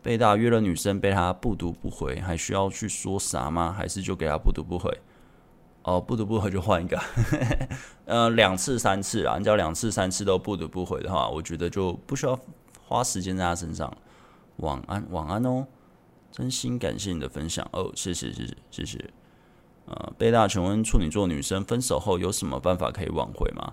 [0.03, 3.75] 被大约了女生被他不读不回，还需要去说啥吗？
[3.77, 4.96] 还是就给他不读不回？
[5.83, 7.00] 哦，不读不回就换一个，
[8.04, 12.38] 呃，两次三次啊，你只要两次三次都不读不回的话，我觉得就不需要
[12.87, 13.90] 花时间在他身上。
[14.56, 15.67] 晚安，晚安哦，
[16.31, 19.19] 真心感谢你的分享哦，谢谢谢谢谢谢。
[19.90, 23.72] 呃，贝大请问处女座女生分手后有什么办法可以挽回吗？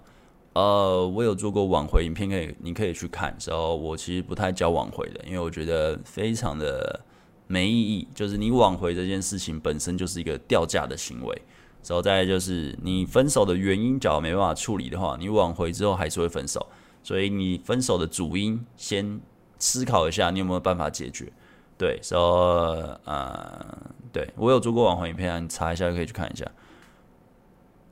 [0.53, 3.37] 呃，我有做过挽回影片，可以你可以去看。
[3.45, 6.99] 然后我其实不太教挽回的，因为我觉得非常的
[7.45, 8.07] 没意义。
[8.15, 11.41] 就是你挽回这件事情本身就是一个掉价的行为。
[11.85, 16.65] 然后再就是你分手的原因，假如没办法处理的话，你挽回之后还是会分手。
[17.03, 19.21] 所以你分手的主因，先
[19.59, 21.31] 思考一下，你有没有办法解决？
[21.77, 23.77] 对，说、so, 呃，
[24.17, 26.43] 对我有做过挽回影片啊，你查一下就可以去看一下。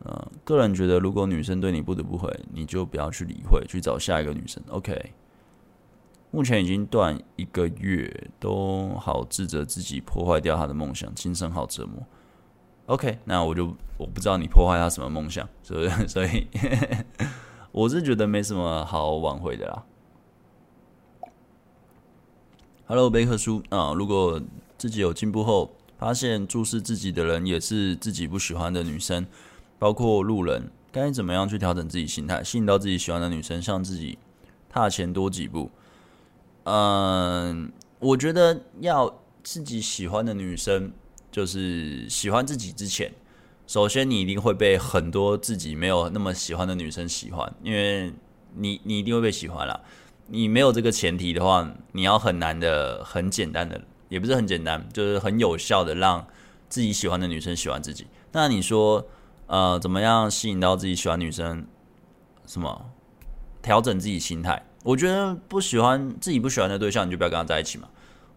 [0.06, 4.64] 嗯、个人觉得，如果女生对你不读不回，你就不要去理会，去找下一个女生。
[4.70, 5.12] OK。
[6.32, 12.04] 目前已经断一个月，都好自责自己破坏掉她的梦想，精神好折磨。
[12.88, 16.08] OK，那我就我不知道你破坏她什么梦想，是不是？
[16.08, 16.48] 所以
[17.72, 19.84] 我是觉得没什么好挽回的啦。
[22.88, 24.42] Hello，贝克叔啊，如果
[24.78, 29.26] 自己有进步后，发现注视自己的人也是自己不喜欢的女生，
[29.80, 34.18] 包括路人，该怎么样去调整自己心态，吸引到自己喜欢的女生，向自己
[34.70, 35.72] 踏前多几步？
[36.64, 40.92] 嗯，我觉得要自己喜欢的女生，
[41.32, 43.14] 就是喜欢自己之前，
[43.68, 48.12] 首先你一定会被很多自己没有那么喜欢的女生喜欢，因为
[48.56, 49.80] 你你一定会被喜欢啦。
[50.28, 53.80] 你没有这个前提的话，你要很难的、很简单的，
[54.10, 56.26] 也不是很简单，就是很有效的让
[56.70, 58.08] 自己喜欢的女生喜欢自己。
[58.32, 59.08] 那你说，
[59.48, 61.66] 呃，怎么样吸引到自己喜欢女生？
[62.46, 62.90] 什么？
[63.62, 64.64] 调整自己心态。
[64.84, 67.88] 我觉得不喜欢自己不喜欢的对象，你就不要跟他在一起嘛。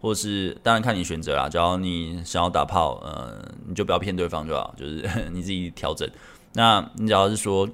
[0.01, 1.47] 或是当然看你选择啦。
[1.49, 6.09] 只要你想要打炮，呃，你就不要骗对方就好，就是 你自己调整。
[6.53, 7.69] 那你只要是说，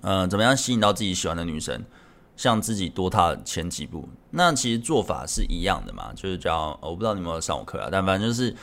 [0.00, 1.84] 呃，怎么样吸引到自己喜欢的女生，
[2.36, 4.08] 向自己多踏前几步。
[4.30, 8.54] 那其实做法是一样的嘛，就是叫我不知道你有没有上过课啊，但反正就是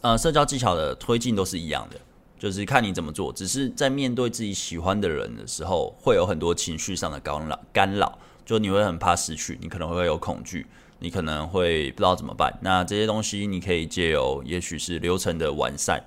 [0.00, 1.96] 呃，社交技巧的推进都是一样的，
[2.38, 3.32] 就是看你怎么做。
[3.32, 8.18] 只是在面对自己喜欢的人的时候，会有很多情绪上的干扰干扰。
[8.44, 10.66] 就你会很怕失去，你可能会有恐惧，
[10.98, 12.52] 你可能会不知道怎么办。
[12.60, 16.02] 那这些东西你可以借由，也许是流程的完善，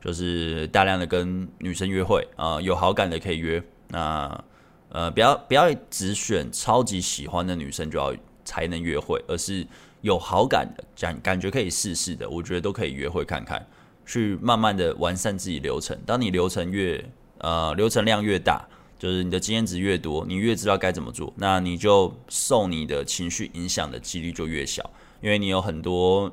[0.00, 3.60] 就是大量的跟女生约会啊、有好感的可以约。
[3.88, 4.44] 那
[4.90, 8.14] 呃，不要不要只选超级喜欢的女生就要
[8.44, 9.66] 才能约会，而是
[10.02, 13.66] 有好感的，感感觉可以试试的，我觉得都可以约会看看，
[14.04, 15.98] 去慢慢的完善自己流程。
[16.04, 17.04] 当你流程越
[17.38, 18.66] 呃流程量越大。
[19.00, 24.90] 就是你的经验值越多，你越知道该怎么做，那你就受你的情绪影响的几率就越小，
[25.22, 26.30] 因为你有很多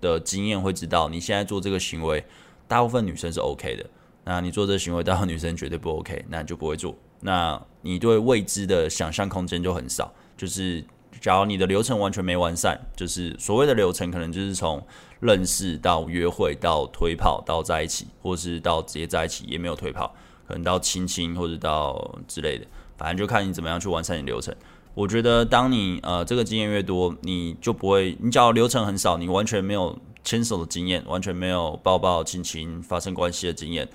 [0.00, 2.24] 的经验会知道，你现在做这个行为，
[2.66, 3.84] 大部分女生是 OK 的，
[4.24, 10.12] 那你做这个行为，大部分女生绝对不 OK，那你就不会做，那你对未知的想象空间就很少。
[10.36, 10.84] 就是
[11.20, 14.84] 假如你的流程完全没完善，就是所谓的流程，可能就是从
[15.20, 20.14] 认识到约会到推炮到在一起，或是到直接在一起也没有推炮。
[20.46, 22.66] 可能到亲亲或者到之类的，
[22.96, 24.54] 反正就看你怎么样去完善你流程。
[24.94, 33.88] 我觉得当你呃这个经验越多，你就不会，你只要流程很少，你完全没有牵手的经验，完全没有抱抱亲亲发生关系的经验，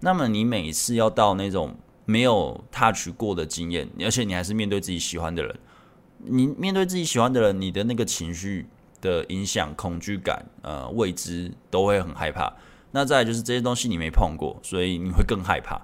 [0.00, 1.74] 那么你每次要到那种
[2.04, 5.58] 没有 touch 过的经验，而且你还是面对自己喜欢的人，
[6.18, 8.66] 你面对自己喜欢的人，你的那个情绪
[9.00, 12.52] 的影响、恐惧感、呃未知都会很害怕。
[12.92, 15.80] 那再就是这些东西你没碰过，所以你会更害怕。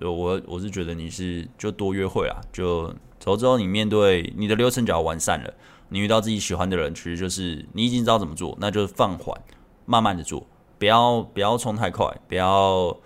[0.00, 5.54] 就我我是觉得你是就多约会啊，就走之后你面对你的流程就要完善了。
[5.90, 9.38] 你遇到自己喜欢的人，其实就是你已经知道怎么做，那就是放缓，
[9.84, 10.46] 慢慢的做，
[10.78, 12.96] 不要不要冲太快，不要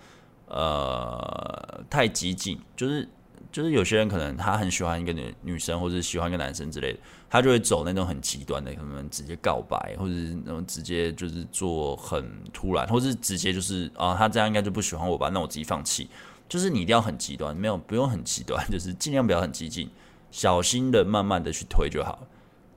[0.47, 2.59] 呃太激进。
[2.75, 3.07] 就是
[3.51, 16.09] 就是有些人可能他很喜欢一个女女生，或者喜欢一个男生之类的，他就会走那种很极端的，可能直接告白，或者是那种直接就是做很突然，或是直接就是啊他这样应该就不喜欢我吧，那我自己放弃。
[16.49, 19.89] 就是你一定要很极端，没有不用很极端， 就是尽量不要很激进，
[20.31, 22.25] 小心的慢慢的去推就好。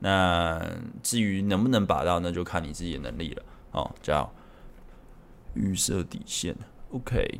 [0.00, 0.60] 那
[1.02, 3.42] 至于能不能把到，那就看你自己的能力了。
[3.72, 4.32] 哦，叫
[5.54, 6.56] 预设底线。
[6.90, 7.38] OK，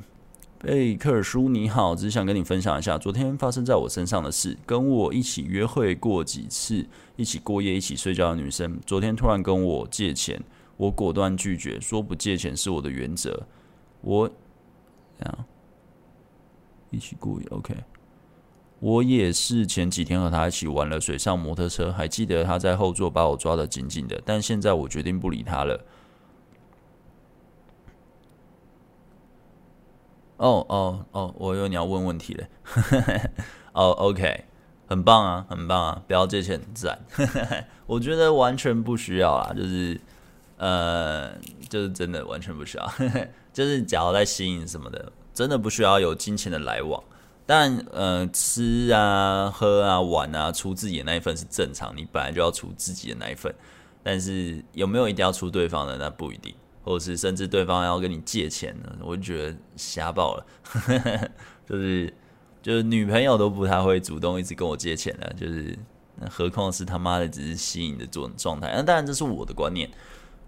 [0.62, 4.58] 贝克尔叔你好，只是想跟你分享一下昨天发生在我身上的事。
[4.66, 6.86] 跟我一起约会过几次，
[7.16, 10.38] 一起过夜，一起睡觉的女生，昨天突然跟我借钱，
[10.76, 13.46] 我果断拒绝，说不借钱是我的原则。
[14.02, 14.28] 我
[15.18, 15.44] 这样。
[16.90, 17.74] 一起过夜，OK。
[18.80, 24.20] 我也是前几天和他一起玩了水上摩托车，还记得他在后座把我抓得紧紧的。
[24.26, 25.82] 但现在我决定不理他了。
[30.40, 32.48] 哦哦哦，我以为你要问问题嘞。
[33.72, 34.44] 哦，OK，
[34.88, 36.98] 很棒啊，很棒啊，不要借钱很赞。
[37.86, 40.00] 我觉得完全不需要啦，就是
[40.56, 41.30] 呃，
[41.68, 42.92] 就是真的完全不需要，
[43.52, 45.12] 就是假如在吸引什么的。
[45.32, 47.02] 真的不需要有金钱的来往，
[47.46, 53.54] 但呃，吃啊、喝啊、玩啊，出自己的那一份是正常，你本来就要出自己的那一份。
[54.02, 56.54] 但是有没有一定要出对方的，那不一定。
[56.82, 60.46] 或者是甚至对方要跟你借钱呢，我就觉得瞎爆了。
[61.68, 62.12] 就是
[62.62, 65.78] 就是女朋友都不太会主动一直跟我借钱了，就是
[66.28, 68.72] 何况是他妈的只是吸引的状状态。
[68.74, 69.90] 那当然这是我的观念，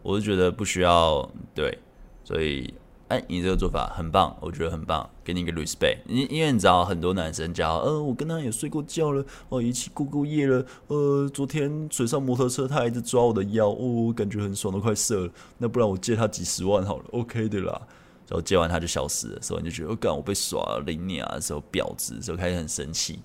[0.02, 1.78] 我就觉得不需要对，
[2.24, 2.74] 所以。
[3.12, 5.98] 哎，你这个做法很棒，我觉得很棒，给你一个 respect。
[6.06, 15.32] 因因为你知道很多男生讲，呃，我跟他也睡过觉了，哦，一起过过夜了，呃，昨天水上摩托车他一直抓我的腰，哦，感觉很爽，都快射了。
[15.58, 17.82] 那不然我借他几十万好了，OK 的啦。
[18.28, 23.18] 然后借完他就消失了，所以你就觉得，哦、干，我被耍了，领你啊，时候婊子，时候开始很生气。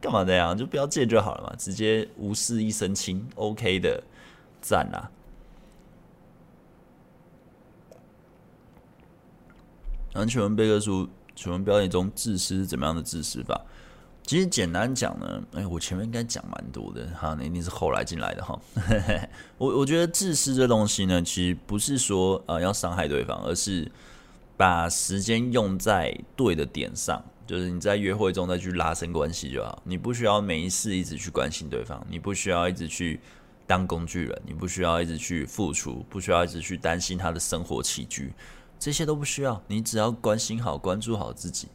[0.00, 0.56] 干嘛这样？
[0.56, 4.00] 就不要借就好了嘛，直接无事一身轻，OK 的，
[4.60, 5.10] 赞啦。
[10.12, 13.60] 然后请问贝克书，请问表演中自私是怎么样的自私法？
[14.24, 18.56] 其实简单讲呢，哎，我前面应该讲蛮多的哈，那一定是后来进来的哈。
[19.58, 23.90] 我我觉得自私这东西呢，其实不是说呃要伤害对方，而是
[24.56, 29.82] 把时间用在对的点上，就是你在约会中再去拉伸关系就好。
[29.84, 33.18] 你不需要每一次一直去关心对方，你不需要一直去
[33.66, 38.32] 当工具人，你不需要一直去付出，不需要一直去担心他的生活起居。
[38.82, 41.68] 这些都不需要，你只要关心好、关注好自己，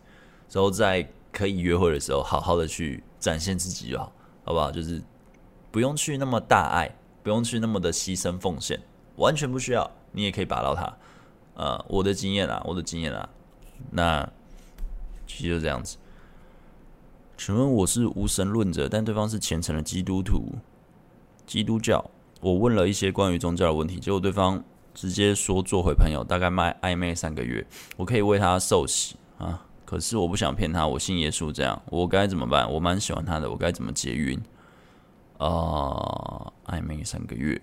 [0.51, 4.11] 然后在可以约会的时候，好好的去展现自己就好，
[4.43, 4.69] 好不好？
[4.69, 5.01] 就是
[5.71, 6.93] 不用去那么大爱，
[7.23, 8.77] 不用去那么的牺牲奉献，
[9.15, 10.97] 完全不需要，你也可以把到他。
[11.53, 13.29] 呃，我的经验啊，我的经验啊，
[13.91, 14.29] 那
[15.25, 15.95] 其实就这样子。
[17.37, 20.55] 请问我是无神论者，但对方是虔诚的基督徒，
[21.45, 22.03] 基督教。
[22.41, 24.61] 我问了一些关于宗教的问题，结果对方。
[24.97, 27.63] 直接说做回朋友，大概卖暧昧三个月，
[27.97, 29.63] 我可以为他受洗啊。
[29.85, 32.69] 可是我不想骗他，我信耶稣，这样我该怎么办？
[32.73, 34.41] 我蛮喜欢他的，我该怎么结运？
[35.37, 37.61] 啊，暧昧三个月，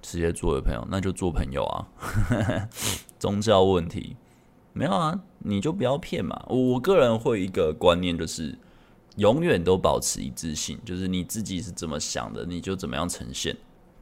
[0.00, 1.86] 直接做回朋友，那就做朋友啊。
[3.20, 4.16] 宗教问题
[4.72, 6.42] 没有啊，你就不要骗嘛。
[6.48, 8.58] 我个人会一个观念就是，
[9.16, 13.54] 永远都保持一致性，就是你自己是怎么想的，你就怎么样呈现。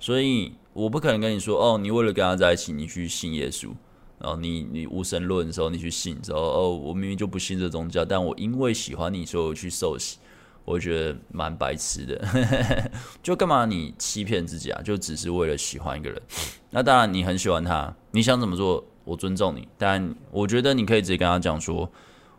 [0.04, 3.70] 所以我不可能跟你说哦，你为了跟他在一起，你去信耶稣，
[4.18, 10.18] 然后你你无神论的时候，你去信之后哦，我明明就不信这宗教，但我因为喜欢你，所以我去受洗，
[10.66, 12.22] 我觉得蛮白痴的，
[13.24, 14.82] 就干嘛你欺骗自己啊？
[14.82, 16.20] 就只是为了喜欢一个人？
[16.68, 21.90] 那当然你很喜欢他，你想怎么做，我尊重你，但我觉得你可以直接跟他讲说，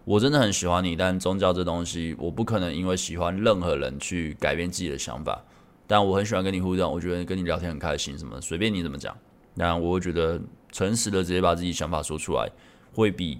[0.03, 5.43] 我真的很喜欢你，但宗教这东西，我不可能因为喜欢任何人去改变自己的想法。
[5.87, 9.15] 但我很喜欢跟你互动，我觉得跟你聊天很开心，什么随便你怎么讲。
[9.53, 12.49] 那我会觉得诚实的直接把自己想法说出来，
[12.93, 13.39] 会比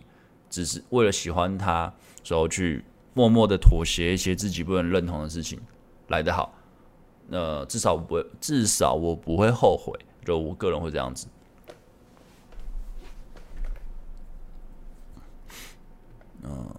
[0.50, 1.94] 只是为了喜欢他，
[2.26, 5.60] 然后去默默的妥协一些自己不能认同的事情
[6.08, 6.54] 来得好。
[7.28, 9.98] 那至少不会，至少我不会后悔。
[10.24, 11.28] 就我个人会这样子。
[16.44, 16.76] 嗯。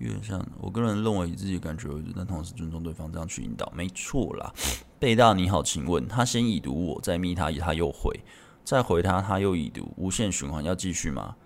[0.00, 4.50] 有点像我个人认为以自己感觉为主，但同时尊重对方，这样去引导，没错啦。
[4.98, 8.18] 贝大你好，请问他先已读我，再密他，他又回，
[8.64, 11.36] 再回他，他又已读，无限循环，要继续吗？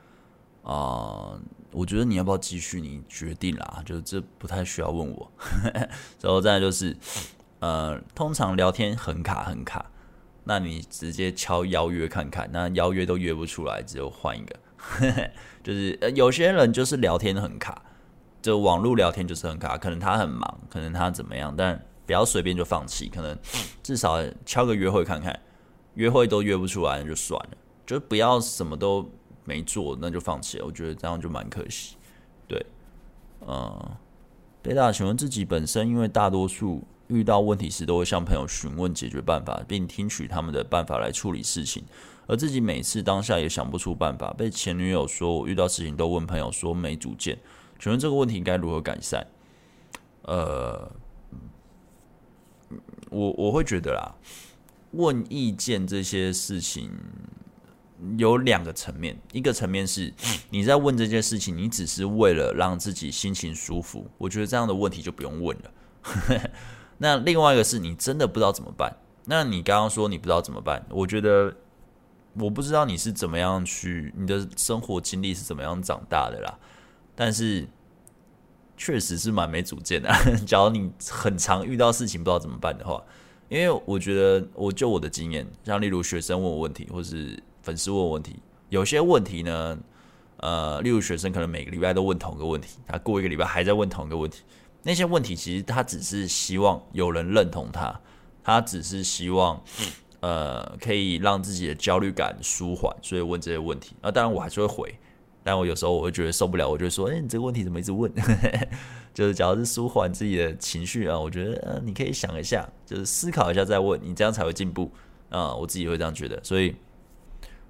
[0.63, 1.37] 啊、
[1.73, 3.83] 我觉得你要不要继续，你决定啦。
[3.85, 5.33] 就这不太需要问我。
[6.23, 6.97] 然后再就是，
[7.59, 9.91] 呃，通常聊天很卡很卡，
[10.45, 14.57] 那你直接敲邀约看看，那邀约都约不出来，只有换一个。
[15.63, 17.83] 就是呃，有些人就是聊天很卡。
[18.45, 23.35] 就网络聊天就是很卡，可能他很忙，可能他怎么样，但不要随便就放弃，可能
[23.83, 25.41] 至少敲个约会看看，
[25.95, 29.11] 约会都约不出来那就算了，就不要什么都
[29.45, 31.97] 没做那就放弃了，我觉得这样就蛮可惜。
[32.47, 32.67] 对，
[33.49, 33.97] 嗯，
[34.61, 41.83] 贝大，请问自己本身因为大多数遇到问题时都会向朋友询问解决办法，并听取他们的办法来处理事情，
[42.27, 47.39] 而自己每次当下也想不出办法，被前女友说我遇到事情都问朋友说没主见。
[47.85, 49.27] 请问这个问题该如何改善？
[50.23, 50.91] 呃，
[53.11, 54.15] 我我会觉得啦，
[54.93, 56.91] 问意见这些事情
[58.17, 60.11] 有两个层面，一个层面是
[60.49, 66.51] 你在问这件事情，你只是为了让自己心情舒服，我觉得这样的问题就不用问了。
[66.97, 71.55] 那另外一个是你真的不知道怎么办，那你刚刚说你不知道怎么办，我觉得
[72.33, 76.59] 我不知道你是怎么样去，你的生活经历是怎么样长大的啦。
[77.15, 77.67] 但是，
[78.77, 80.11] 确实是蛮没主见的。
[80.47, 83.03] 假如你很常遇到事情不知道怎么办的话，
[83.49, 88.37] 因为我觉得，我就我的经验，像例如学生问我问题，或是粉丝问我问题，
[88.69, 89.79] 有些问题呢，
[90.39, 94.43] 呃，例如学生可能每个礼拜都问同一个问题，他过一个礼拜还在问同一个问题，
[94.83, 98.01] 那些问题其实他只是希望有人认同他，
[98.43, 99.63] 他只是希望，
[100.21, 103.95] 呃可以让自己的焦虑感舒缓，所以问这些问题。
[104.01, 104.99] 啊，当然我还是会回，
[105.45, 108.11] 但我有时候我会觉得受不了，我就说，哎，你这个问题怎么一直问？
[109.15, 114.91] 就是假如是舒缓自己的情绪啊，我觉得呃你可以想一下，就是思考一下再问，你这样才会进步
[115.29, 115.55] 啊。
[115.55, 116.75] 我自己会这样觉得，所以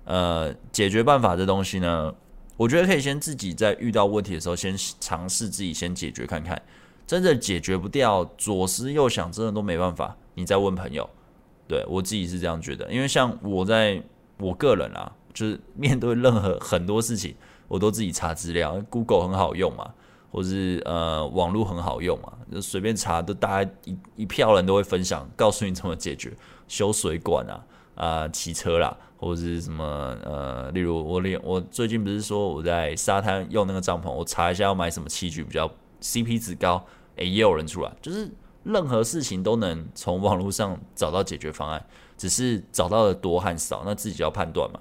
[0.05, 2.15] 呃解决办法这东西呢，
[2.57, 6.63] 我觉得可以先自己在遇到问题的时候，先尝试自己先解决看看。
[7.07, 10.17] 真的解决不掉，左思右想，真的都没办法。
[10.37, 11.07] 你再问朋友，
[11.69, 12.91] 对，我自己是这样觉得。
[12.91, 14.03] 因为像我在
[14.39, 17.37] 我个人啊，就是面对任何很多事情，
[17.69, 19.93] 我都自己查资料，Google 很好用嘛，
[20.31, 26.33] 或是呃网络很好用嘛，就随便查，都大家一一票人都会分享，告诉你怎么解决。
[26.67, 29.85] 修水管啊，啊、骑车啦，或者是什么
[30.25, 35.71] 呃，例如我连我最近不是说我在沙滩用那个帐篷，我查一下要买什么器具比较。
[36.01, 36.85] CP 值高，
[37.17, 38.31] 诶，也有人出来，就是
[38.63, 41.83] 任何事情都能从网络上找到解决方案，
[42.19, 44.79] 只是找到的多和少，那自己就要判断嘛。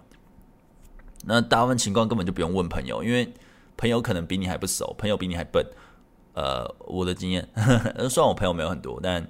[1.25, 3.33] 那大部分情况根本就不用问朋友，因为
[3.77, 5.65] 朋友可能比你还不熟，朋友比你还笨。
[6.33, 7.47] 呃，我的经验，
[8.09, 9.27] 虽然我朋友没有很多，但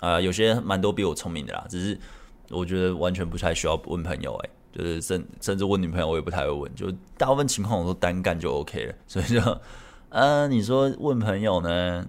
[0.00, 1.64] 啊、有些蛮多比我聪明的啦。
[1.68, 1.98] 只是
[2.50, 9.40] 我觉得完全不太需要问朋友，诶，就是甚甚至问女朋友我也不太会问，就大部分情况我都单干就 OK 了， 所以就。
[10.10, 12.06] 呃，你说问朋友呢？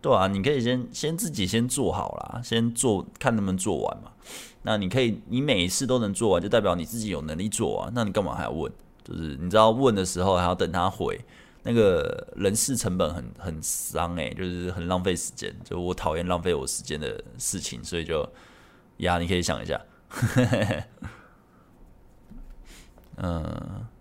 [0.00, 4.10] 对啊，你可以先先自己先做好啦，先做看能不能做完嘛。
[4.62, 7.90] 那你可以，你每一次都能做完，就代表你自己有能力做啊。
[7.94, 8.70] 那你干嘛还要问？
[9.02, 11.18] 就是你知道问的时候还要等他回，
[11.62, 15.54] 那个人事成本很很伤诶，就是很浪费时间。
[15.64, 18.28] 就我讨厌浪费我时间的事情，所以就
[18.98, 19.80] 呀，你可以想一下。
[23.16, 23.86] 嗯。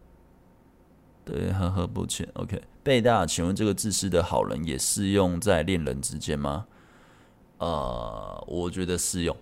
[1.25, 2.27] 对，呵呵，抱歉。
[2.33, 6.65] OK，贝大，请问这个自私的好人也适用在恋人之间吗？
[7.59, 9.35] 呃，我觉得适用，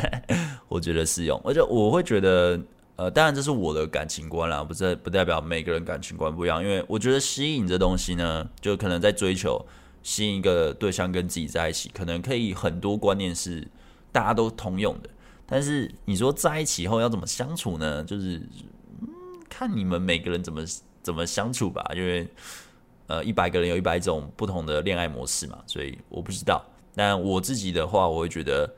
[0.66, 2.58] 我觉得适用，而且我会觉得，
[2.96, 6.62] 呃，当然这是我的感情观啦，不是不代表每个人感情观不一样。
[6.62, 9.64] 因为我觉得吸引这东西呢，就可能在追求
[10.02, 13.68] 吸引一个对象跟自己在一起，可能可以很多观念是
[14.10, 15.10] 大家都通用的。
[15.46, 18.02] 但是你说在一起后要怎么相处呢？
[18.04, 18.40] 就是，
[19.00, 19.08] 嗯，
[19.48, 20.64] 看你们每个人怎么。
[21.02, 21.82] 怎么相处吧？
[21.96, 22.28] 因为
[23.06, 26.62] 呃，一百个人有一百种不同的恋爱模式嘛，所以我不知道。
[26.94, 28.72] 但我自己的话，我会觉得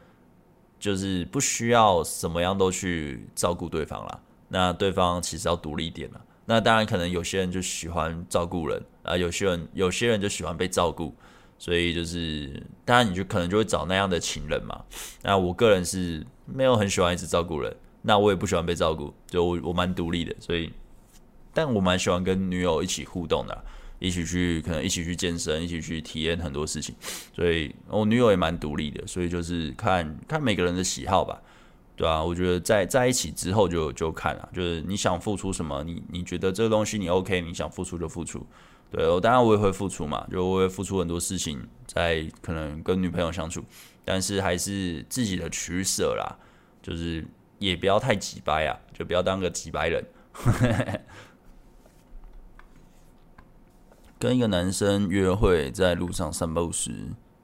[0.79, 4.21] 就是不需要什么样都去照顾对方啦。
[4.49, 6.21] 那对方其实要独立一点啦。
[6.45, 11.15] 那当然，可能有些人就喜欢照顾人啊，有些人有些人就喜欢被照顾。
[11.59, 14.85] 所以就是，当然你就可能就会找那样的情人嘛。
[15.23, 20.73] 那我个人是没有很喜欢一直照顾人，那我也不喜欢被照顾，就我我蛮独立的，所以。
[21.55, 23.65] 但我蛮喜欢跟女友一起互动的，
[24.03, 26.93] 一起去可能一起去健身，一起去体验很多事情，
[27.33, 31.41] 所以我女友也蛮独立的，所以就是看看每个人的喜好吧，
[31.95, 38.45] 对啊，我觉得在在一起之后就就看了，就是你想付出什么，你你觉得这个东西你 OK，你想付出就付出，
[38.91, 43.63] 对，我当然我也会付出嘛，就我会付出很多事情在可能跟女朋友相处，
[44.05, 46.37] 但是还是自己的取舍啦，
[46.83, 47.25] 就是
[47.59, 50.05] 也不要太急掰啊，就不要当个急掰人。
[54.23, 56.93] 跟一个男生约会，在路上散步时，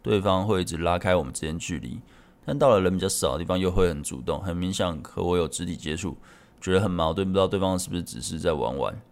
[0.00, 1.98] 对方会一直拉开我们之间距离，
[2.46, 6.16] 但到了人比较少的地方，又会很主动，很明显和我有肢体接触，
[6.60, 9.02] 觉得很矛盾，不知道对方是不是只是在玩玩。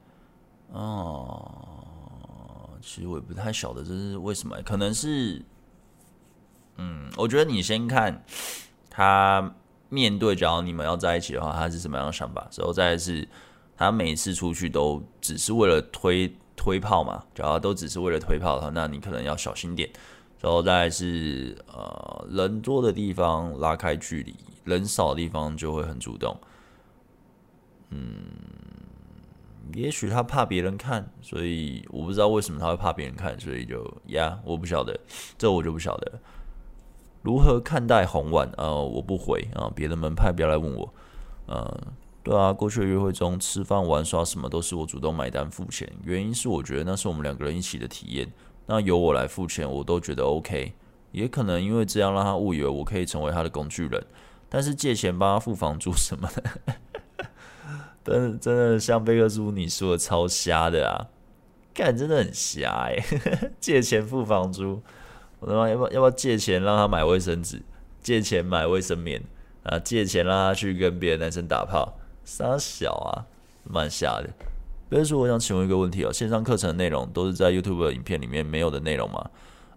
[0.70, 5.44] 哦，其实我也不太晓得这是为什么，可能是，
[6.76, 8.24] 嗯，我觉得你先看
[8.88, 9.56] 他
[9.88, 13.28] 面对，假如你们要在一起的话，他是什么样的想法，然后再来是
[13.76, 16.32] 他每次出去都只是为了推。
[16.56, 19.88] 推炮嘛，只要都只是为了推炮的话，那你可能要小心点。
[20.40, 24.34] 然后再是呃人多的地方拉开距离，
[24.64, 26.36] 人少的地方就会很主动。
[27.90, 28.26] 嗯，
[29.74, 34.98] 也许他怕别人看，所以我不知道为什么他会怕别人看，所以就呀，我不晓得，
[35.38, 36.20] 这我就不晓得。
[37.22, 38.48] 如何看待红碗？
[38.56, 40.94] 呃，我不回啊，别的门派不要来问我，
[41.46, 41.80] 呃。
[42.26, 45.88] 对啊，过去的约会中，吃饭、玩耍什么都是我主动买单付钱。
[46.02, 48.28] 原因是我觉得那是我们两个人一起的体验。
[48.66, 50.72] 那由我来付钱，我都觉得 OK。
[51.12, 54.04] 也可能因为这样让他误以为我可以成为他的工具人。
[54.48, 56.42] 但是借钱帮他付房租什么的，
[58.02, 61.06] 真的真的像贝克书你说的超瞎的啊！
[61.72, 62.96] 干，真的很瞎哎、
[63.60, 64.82] 借钱付房租，
[65.38, 67.62] 我他妈要不要要不要借钱让他买卫生纸？
[68.00, 69.22] 借钱买卫生棉
[69.62, 69.78] 啊？
[69.78, 71.96] 借钱让他去跟别的男生打炮？
[72.26, 73.24] 三小啊，
[73.62, 74.28] 蛮瞎的。
[74.90, 79.30] 比如说，我想请问一个问题哦，线上课程内容都是在 YouTube 影片里面没有的内容吗？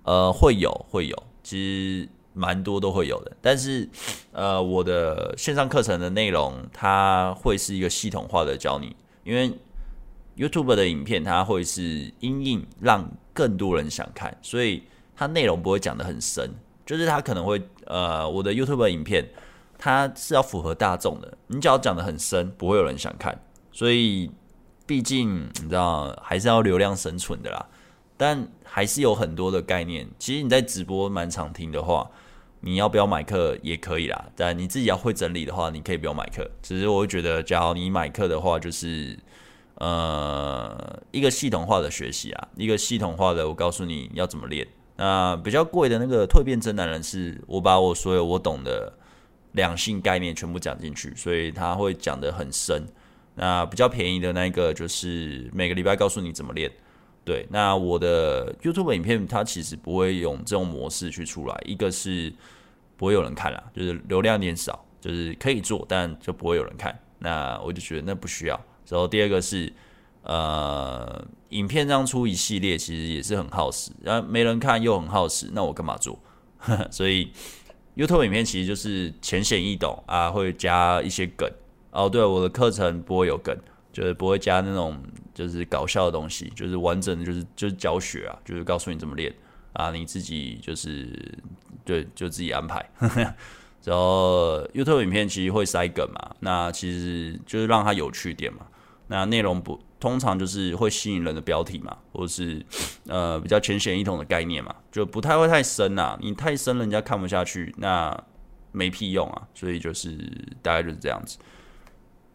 [0.04, 1.24] 呃，会有，会有。
[1.44, 1.58] 其
[2.04, 3.32] 实蛮多都会有的。
[3.40, 3.88] 但是，
[4.32, 9.52] 呃，我的线上课程的内容，它会是一个系统化的教你，因为
[10.36, 14.84] YouTube 的影片它会是因应让更多人想看，所以
[15.16, 16.52] 它内容不会讲得很深，
[16.86, 19.28] 就是它可能会，呃，我的 YouTube 影片
[19.80, 24.30] 它是要符合大众的，你只要讲的很深，不会有人想看，所以
[24.86, 27.66] 毕竟你知道还是要流量生存的啦。
[28.18, 30.06] 但还是有很多的概念。
[30.20, 32.06] 其实你在直播蛮常听的话，
[32.60, 34.26] 你要不要买课也可以啦。
[34.36, 36.46] 但你自己要会整理的话，你可以不用买课。
[36.62, 39.18] 只是我会觉得，假如你买课的话，就是
[39.76, 44.68] 呃一个系统化的学习啊，一个系统化的，我告诉你要怎么练。
[44.98, 48.92] 那比较贵的那个蜕变真男人，是我把我所有我懂的
[49.54, 52.86] 两性概念全部讲进去，所以他会讲得很深。
[53.36, 56.72] 那比较便宜的那个，就是每个礼拜告诉你怎么练。
[57.24, 62.34] 对，那我的 YouTube 影片它其实不会用这种模式去出来，一个是
[62.98, 66.98] 不会有人看啦，就是流量有点少，就是可以做，但就不会有人看。
[67.20, 68.60] 那我就觉得那不需要。
[68.88, 69.72] 然后第二个是，
[70.24, 76.18] 呃，影片这样出一系列其实也是很耗时，然后没人看又很耗时，那我干嘛做？
[76.90, 77.32] 所以
[78.00, 81.50] YouTube 影片其实就是浅显易懂啊，会加一些梗。
[81.92, 83.56] 哦，对，我的课程不会有梗。
[83.92, 84.96] 就是不会加那种
[85.34, 89.34] 就是搞笑的东西，就是完整的，就是就是教学啊，就是告诉你怎么练
[89.74, 91.10] 啊，你自己就是
[91.84, 92.88] 对，就自己安排。
[93.84, 98.68] 然后 YouTube 影片其实会塞梗嘛，那其实就是让它有趣点嘛。
[99.08, 102.66] 那内容不通常就是会吸引人的标题嘛，或者是
[103.08, 106.18] 呃比较浅显易懂的概念嘛，就不太会太深呐。
[106.22, 108.18] 你太深，人家看不下去，那
[108.72, 109.48] 没屁用啊。
[109.54, 110.18] 所以就是
[110.62, 111.38] 大概就是这样子。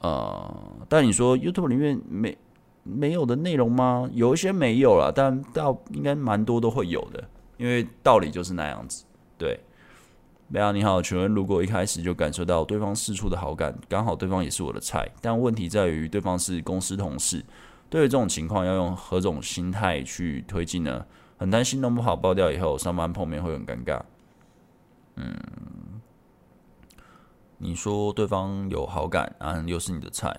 [0.01, 2.37] 呃，但你说 YouTube 里面没
[2.83, 4.07] 没有的内容吗？
[4.13, 7.25] 有一些没有了，但倒应该蛮多都会有的，
[7.57, 9.07] 因为道理就是那样子。
[9.39, 9.59] 对，
[10.55, 17.45] 梅亚你好，请问如果一开始就感受到对方四处的好感，刚好对方也是我的菜，但问题在于对方是公司同事，
[17.91, 21.05] 对于这种情况要用何种心态去推进呢？
[21.39, 24.01] 很担心弄不好爆掉以后上班碰面会很尴尬。
[25.17, 25.37] 嗯。
[27.59, 30.39] 你说对方有好感啊，又是你的菜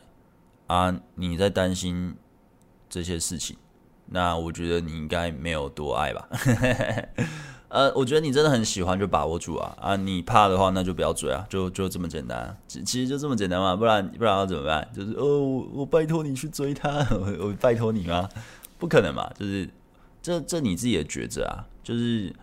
[0.67, 2.15] 啊，你在担心
[2.87, 3.57] 这些事情，
[4.05, 6.29] 那我觉得你应该没有多爱吧？
[7.75, 9.95] 呃，我觉得你真的很喜欢，就把握住啊啊！
[9.97, 14.87] 你怕的话，那就不要追啊，就就这么简单，其其实就这么简单嘛，不然不然要怎么办？
[14.95, 18.29] 就是哦，我我拜托你去追他， 我我拜托你吗？
[18.77, 19.69] 不可能嘛，就是
[20.21, 22.33] 这这你自己的抉择啊，就是。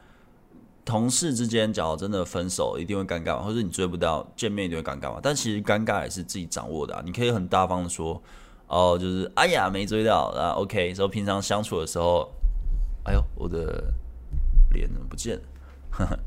[0.85, 3.45] 同事之间，假如真的分手，一定会尴尬嘛？
[3.45, 5.20] 或者你追不到，见面一定会尴尬嘛？
[5.22, 7.01] 但其实尴尬也是自己掌握的啊。
[7.05, 8.20] 你可以很大方的说，
[8.66, 10.59] 哦，就是哎呀，没追到啊。
[10.59, 12.28] OK，所以平常相处的时候，
[13.05, 13.95] 哎呦，我的
[14.72, 15.42] 脸怎么不见了？
[15.90, 16.18] 呵呵，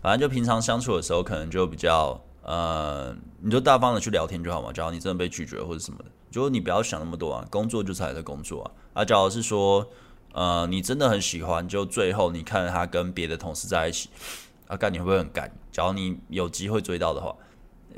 [0.00, 4.72] 反正就平常相处的时候，可能就比较呃，你就大方的去聊天就好嘛。
[4.72, 7.44] 假如你真的被拒绝或者什么的，就你不要想那么多啊。
[7.50, 8.70] 工作就是还在工作啊。
[9.00, 9.88] 啊，假如是说。
[10.34, 14.08] 呃，你真的很喜欢，就最后你看着他跟别的同事在一起，
[14.66, 15.52] 啊，干你会不会很干？
[15.70, 17.36] 假如你有机会追到的话，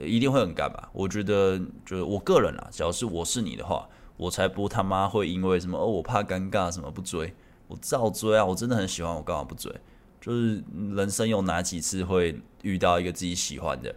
[0.01, 0.91] 一定会很干吧？
[0.93, 1.57] 我觉得，
[1.87, 7.33] 就是我个人啊，假如是我是你的话，我才不他妈会因为什么哦，我怕尴尬什么不追，
[7.67, 8.45] 我照追啊！
[8.45, 9.73] 我真的很喜欢，我干嘛不追？
[10.21, 10.63] 就是
[10.95, 13.95] 人生有哪几次会遇到一个自己喜欢的？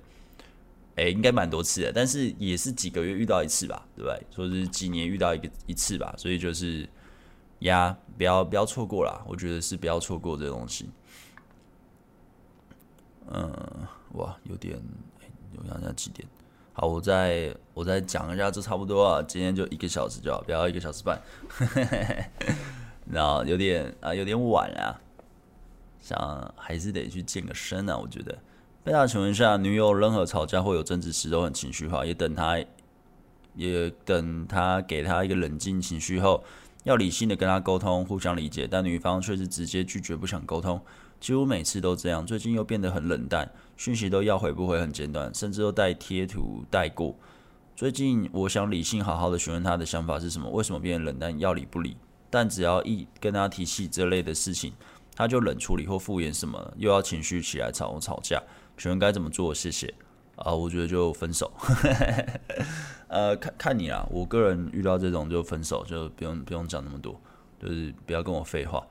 [0.96, 4.26] 哎、应该蛮多次的，但是也是几个月遇到一次吧，对不对？
[4.30, 6.88] 说是几年遇到一个一次吧，所以就是。
[7.62, 9.20] 呀，不要不要错过啦！
[9.26, 10.92] 我觉得是不要错过这东西。
[13.32, 13.52] 嗯，
[14.12, 16.30] 哇，有点，欸、我想想几点？
[16.74, 19.24] 好，我再我再讲一下，就差不多啊。
[19.24, 21.20] 今天就一个小时就好，不要一个小时半。
[23.12, 25.00] 然后有点啊，有点晚啊，
[26.00, 27.98] 想还是得去健个身啊。
[27.98, 28.38] 我觉得，
[28.84, 32.58] 贝大，请问下，女友任何吵架或有争执时都很情绪化，也等他，
[33.56, 36.44] 也等他给他一个冷静情绪后。
[36.84, 40.80] 要理性的跟他沟通，互相理解，但女方却是直接拒绝，不想沟通，
[41.20, 42.26] 几乎每次都这样。
[42.26, 47.14] 最近又变得很冷淡，讯息都要回不回，很简短，甚至都带贴图带过。
[47.76, 51.98] 最近我想理性好好的询问他的想法是什么，为什么变得冷淡，要理不理？
[52.30, 54.74] 但只要一跟他提起这类的事情，
[55.16, 58.42] 他就冷处理或敷衍什么，又要情绪起来吵吵架，
[58.78, 59.54] 请问该怎么做？
[59.54, 59.94] 谢谢。
[60.36, 61.52] 啊，我觉得就分手。
[63.10, 67.20] 呃，看看你啦，我个人遇到这种就分手，就不用不用讲那么多，
[67.60, 68.86] 就是不要跟我废话。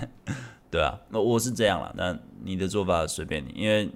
[0.70, 3.90] 对啊，那我是这样啦，那你的做法随便你，因为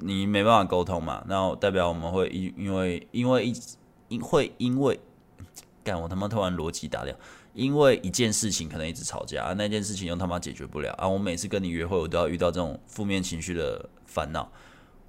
[0.00, 3.54] 你没办法沟通嘛，那代表我们会因因为因为一
[4.08, 4.98] 因会因为，
[5.84, 7.14] 干我他妈突然逻辑打掉，
[7.52, 11.08] 因为一件事情可能一直吵架，啊、那件事情又他妈解决不了啊！
[11.08, 14.50] 我每次跟你约会，我都要遇到这种负面情绪的烦恼，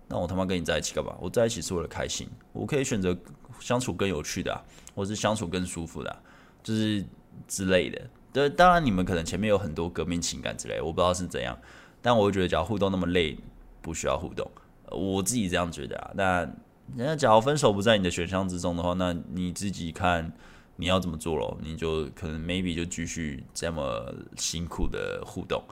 [0.07, 1.15] 那我他妈跟你在一起干嘛？
[1.21, 3.15] 我在一起是为了开心，我可以选择
[3.59, 4.59] 相处更有趣的、
[4.95, 6.23] 或是相处更舒服的、
[6.63, 7.05] 就是
[7.47, 8.01] 之类的。
[8.33, 11.55] 对，当然你们可能前面有很多革命情感之类，我不知道是怎样，
[12.01, 13.37] 但我觉得，假如互动那么累，
[13.81, 14.49] 不需要互动，
[14.89, 16.11] 我自己这样觉得啊。
[16.15, 16.39] 那
[16.97, 20.33] 人家假如分手不在你的选项之中的话，那你自己看。
[20.81, 21.55] 你要怎么做咯？
[21.61, 25.63] 你就可能 maybe 就继续这么辛苦的互动，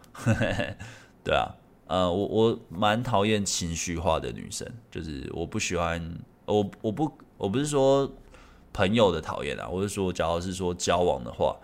[1.26, 1.50] 对啊，
[1.88, 6.00] 呃，我我蛮讨厌情绪化的女生，就是我不喜欢，
[6.46, 8.08] 我我不我不是说
[8.72, 11.58] 朋友的讨厌啊，我是说，假如是说交往的话，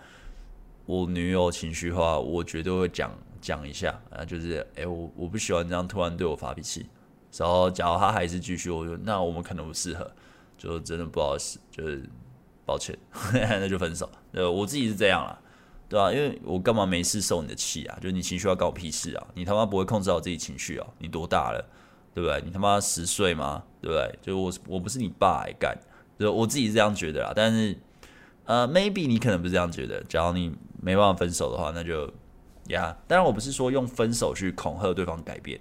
[0.88, 6.88] 我女友情绪化，我绝对会讲讲一下啊，就是哎、我我不喜欢这样突然对我发脾气，
[7.38, 10.12] 然后假如他还是继续，我就那我们可能不适合，
[10.58, 12.10] 就真的不好意思，就是。
[12.66, 12.98] 抱歉，
[13.34, 14.10] 那就分手。
[14.32, 15.40] 呃，我自己是这样啦，
[15.88, 16.12] 对吧、啊？
[16.12, 17.98] 因为我干嘛没事受你的气啊？
[18.02, 19.28] 就是你情绪要搞屁事啊？
[19.36, 20.88] 你他妈不会控制好自己情绪啊？
[20.98, 21.64] 你多大了，
[22.14, 22.42] 对不对？
[22.46, 23.64] 你他妈十岁吗？
[23.82, 24.20] 对不对？
[24.22, 25.78] 就我我不是你爸来干，
[26.20, 27.34] 就我自己是这样觉得啦。
[27.36, 27.78] 但是，
[28.46, 30.04] 呃，maybe 你可能不是这样觉得。
[30.06, 30.52] 假如你
[30.82, 32.12] 没办法分手的话，那就
[32.70, 32.98] 呀。
[33.08, 35.60] 当然，我不是说用分手去恐吓对方改变，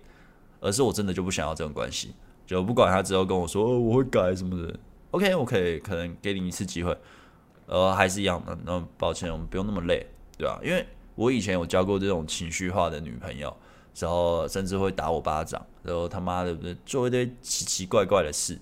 [0.60, 2.14] 而是我真的就不想要这种关系。
[2.46, 4.78] 就不管他之后跟我说、我会改什么的。
[5.14, 6.96] OK，我可以可能给你一次机会，
[7.66, 8.58] 呃，还是一样的。
[8.64, 10.04] 那抱歉，我们不用那么累，
[10.36, 10.58] 对吧？
[10.60, 10.84] 因为
[11.14, 13.56] 我以前有交过这种情绪化的女朋友，
[13.96, 18.58] 然后甚至会打我巴掌，然后他妈的做一堆奇奇怪怪的事，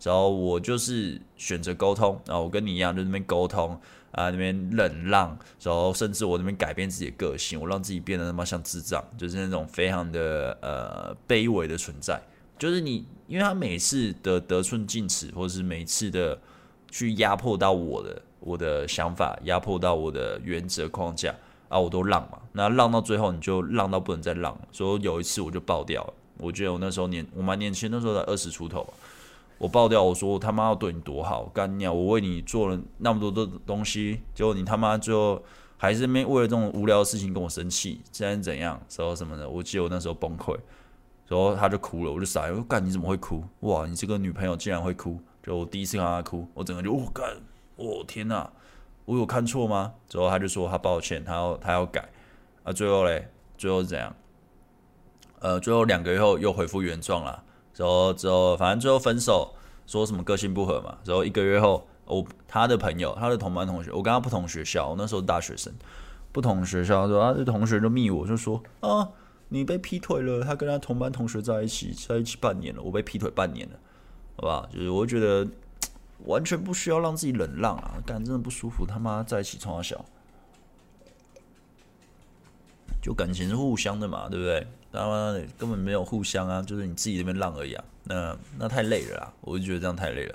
[0.00, 3.72] 然后我就是选择沟通，然后我跟你一样，就那边沟通
[4.12, 12.22] 啊，那边忍让，然后甚至我那边改变自己的个性，我让自己变得他妈像智障，就是那种非常的呃卑微的存在。
[12.58, 16.38] 就是你，因为他每次的得寸进尺，或者是每次的
[16.90, 21.34] 去压迫到我的我的想法，压迫到我的原则框架
[21.68, 22.38] 啊，我都让嘛。
[22.52, 24.58] 那让到最后，你就让到不能再让。
[24.72, 26.14] 所以有一次我就爆掉了。
[26.38, 28.86] 我觉得我那时候年我蛮年轻，那时候才二十出头，
[29.58, 31.92] 我爆掉，我说我他妈要对你多好，干你啊！
[31.92, 35.42] 我为你做了那么多的东西，结果你他妈最后
[35.78, 40.54] 还是没为了这种无聊的事情跟我生气，现在怎样，时候什么的，我记得我那时候崩溃。
[41.28, 43.42] 然后他就哭了，我就傻，我干你怎么会哭？
[43.60, 45.20] 哇，你这个女朋友竟然会哭！
[45.42, 47.36] 就我第一次看她哭，我整个就我干，
[47.74, 48.48] 我天哪，
[49.04, 49.94] 我有看错吗？
[50.08, 52.08] 之后他就说他抱歉，他要他要改。
[52.62, 54.14] 啊，最后嘞，最后是怎样？
[55.40, 57.42] 呃，最后两个月后又恢复原状了。
[57.74, 59.54] 然后之后反正最后分手，
[59.86, 60.96] 说什么个性不合嘛。
[61.04, 65.72] 然后一个月后，我他的朋友，他的同班同学，我跟他不同学校，我那时候大学生，
[66.30, 69.08] 不同学校，说他的同学就密我，就说啊。
[69.48, 73.78] 你被劈腿了，他跟他同班同学在一起，在一起半年了，我被劈腿半年了，
[74.36, 74.68] 好吧？
[74.72, 75.46] 就是我觉得
[76.24, 80.04] 完全不需要让自己忍让啊，干真的不舒服，他妈在一起从小，
[83.00, 84.66] 就感情是互相的嘛，对不对？
[84.92, 90.34] 他妈根本没有互相啊，就是你自己那边浪而已啊，那那太累了啦，我就觉得这样太累了。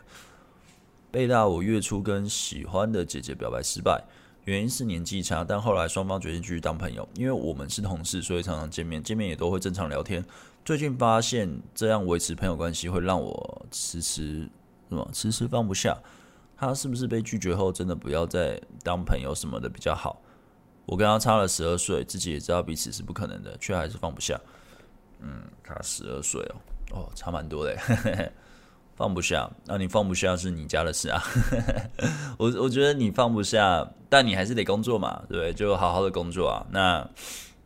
[1.12, 4.02] 贝大，我月初跟喜欢的姐姐表白失败。
[4.46, 7.08] 原因是年纪差，但后来双方决定继续当朋友。
[7.16, 10.24] 因为我们是同事，所以常常见面，见面也都会正常聊天。
[10.64, 14.50] 最近发现这样维持朋友关系会让我迟迟
[14.90, 15.98] 什么迟迟放不下。
[16.58, 20.22] 他是不是被拒绝后真的不要再当朋友什么的比较好？
[20.86, 24.40] 我跟他差了十二岁，自己也知道彼此是不可能的，却还是放不下。
[25.20, 26.56] 嗯，差十二岁哦，
[26.92, 27.76] 哦，差蛮多的。
[29.02, 31.20] 放不下，那、啊、你放不下是你家的事啊。
[32.38, 35.52] 我我觉得你放不下，但你还是得工作嘛，对不对？
[35.52, 36.64] 就好好的工作啊。
[36.70, 37.10] 那，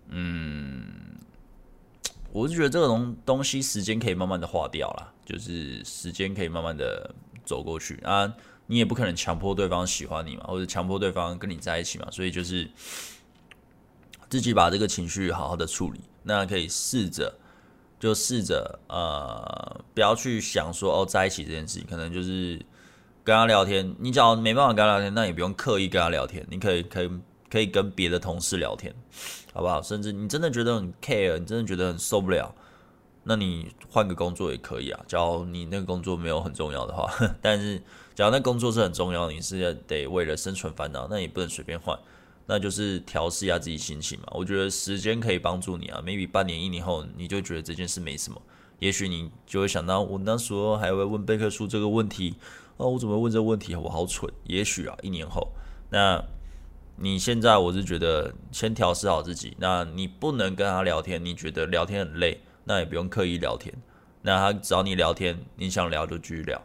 [0.07, 0.85] 嗯，
[2.31, 7.13] 我是觉得这个东东西时间可以慢慢的化掉了，就是时间可以慢慢的
[7.43, 8.33] 走过去啊。
[8.67, 12.07] 你也不可能强迫对方喜欢你嘛，或者强迫对方跟你在一起嘛。
[12.11, 12.71] 所以就是
[14.29, 17.37] 自己把这个情绪好好的处理，那可以试着。
[17.99, 22.59] 就试着呃，不要去想说哦，在一起这件事情，可能就是
[23.23, 23.95] 跟他聊天。
[23.99, 26.45] 你只要没办法跟他聊天，那也不用刻意跟他聊天。
[26.49, 27.09] 你可以可以
[27.49, 28.93] 可以跟别的同事聊天，
[29.53, 29.81] 好不好？
[29.81, 32.53] 甚至你真的觉得很 care，你真的觉得很受不了，
[33.23, 34.99] 那你换个工作也可以啊。
[35.07, 37.09] 假如你那个工作没有很重要的话，
[37.41, 37.81] 但是
[38.13, 41.97] 假如那工作是很重要，你是得为了生存烦恼，那也不能随便换。
[42.45, 44.25] 那就是调试一下自己心情嘛。
[44.31, 46.01] 我觉得时间可以帮助你啊。
[46.03, 48.41] maybe 半年、一年后，你就觉得这件事没什么。
[48.79, 52.35] 也许你就会想到，我那时候还会问贝克书这个问题
[52.77, 53.75] 哦，我怎么问这个问题？
[53.75, 54.31] 我好蠢。
[54.43, 55.51] 也许啊，一年后，
[55.89, 56.23] 那
[56.97, 59.55] 你现在我是觉得先调试好自己。
[59.59, 63.73] 那你不能跟他聊天，你觉得聊天很累，那也不用刻意聊天。
[64.21, 66.61] 那他找你聊天，你想聊就继续聊。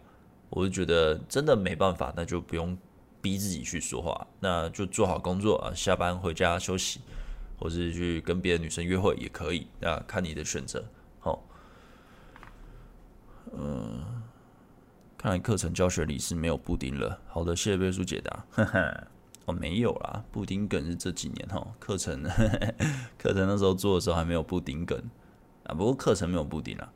[0.49, 2.77] 我就觉得真的没办法，那就不用
[3.23, 7.01] 逼自己去说话，那就做好工作啊，下班回家休息，
[7.59, 10.85] 或是去跟别的女生约会也可以，那看你的选择。
[11.21, 11.43] 好，
[13.53, 14.03] 嗯，
[15.19, 17.21] 看来课程教学里是没有布丁了。
[17.29, 18.45] 好的，谢谢贝叔解答。
[18.51, 19.07] 哈哈，
[19.47, 22.23] 哦，没有啦，布丁梗是这几年哈，课程
[23.19, 24.99] 课程那时候做的时候还没有布丁梗
[25.65, 26.91] 啊，不过课程没有布丁啦。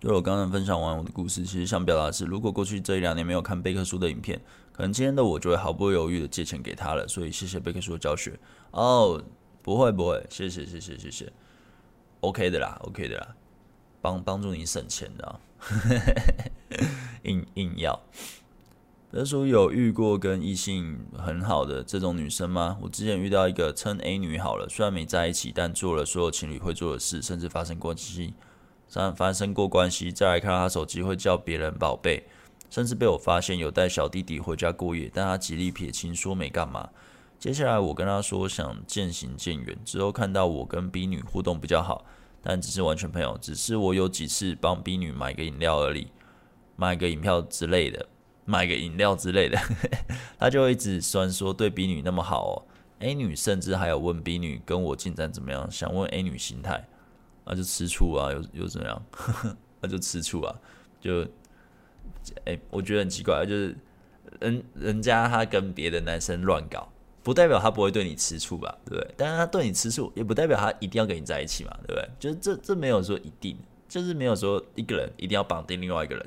[0.00, 4.40] 就我刚刚分享完我的故事，其实想表达的是，如果过去这一两年没有看贝克书的影片，
[4.72, 7.06] 可能今天的我就会毫不犹豫的借钱给他了。
[7.06, 8.40] 所以谢谢贝克书的教学
[8.70, 9.22] 哦，
[9.60, 11.30] 不会不会，谢谢谢谢谢谢
[12.20, 13.34] ，OK 的啦，OK 的啦，
[14.00, 15.40] 帮帮助你省钱的，
[17.24, 18.00] 硬硬要。
[19.10, 22.78] 贝克书有遇过跟异性很好的这种女生吗？
[22.80, 28.32] 我之前遇到一个称 A 女好了，虽然没在一起，但做了所有情侣会做的事，甚至发生关系。
[29.14, 32.24] 发生过关系，再来看他手机会叫别人宝贝，
[32.68, 36.88] 甚至被我发现有带小弟弟回家过夜，但他极力撇清说没干嘛。
[37.38, 42.04] 接下来我跟他说想渐行渐远，之后看到我跟 B 女互动比较好，
[42.42, 46.08] 但只是完全朋友，只是我有几次帮 B 女买个饮料而已，
[46.76, 48.08] 买个饮料之类的，
[48.44, 49.56] 买个饮料之类的，
[50.38, 52.54] 他就一直酸说对 B 女那么好哦。
[52.98, 56.86] A 女甚至还有问 B 女跟我进展怎么样，想问 A 女心态。
[57.50, 59.02] 那、就吃醋啊，又又怎样？
[59.80, 60.54] 那、 就吃醋啊，
[61.00, 61.26] 就，
[62.44, 63.76] 哎、我觉得很奇怪，就是
[64.38, 66.88] 人人家他跟别的男生乱搞，
[67.24, 69.14] 不代表他不会对你吃醋吧，对不对？
[69.16, 72.08] 但是他对你吃醋，也不代表他一定要跟你在一起嘛，对不对？
[72.20, 76.24] 就是这这没有说一定，就是没有说一个人一定要绑定另外一个人，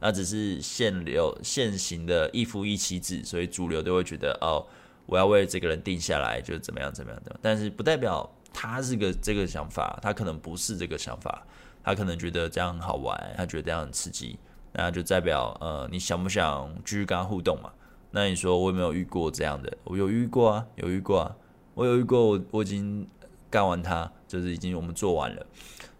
[0.00, 4.66] 那只是现流现行的一夫一妻制，所以主流都会觉得哦，
[5.06, 8.30] 我要为这个人定下来，就怎么样怎么样的，但是不代表。
[8.58, 11.46] 他是个这个想法，他可能不是这个想法，
[11.84, 14.38] 他可能觉得这样很好玩，他觉得这样很刺激，
[14.72, 17.70] 那就代表呃，你想不想继续跟他互动嘛？
[18.12, 19.76] 那你说我有没有遇过这样的？
[19.84, 21.36] 我有遇过啊，有遇过啊，
[21.74, 23.06] 我有遇过，我我已经
[23.50, 25.46] 干完他，就是已经我们做完了，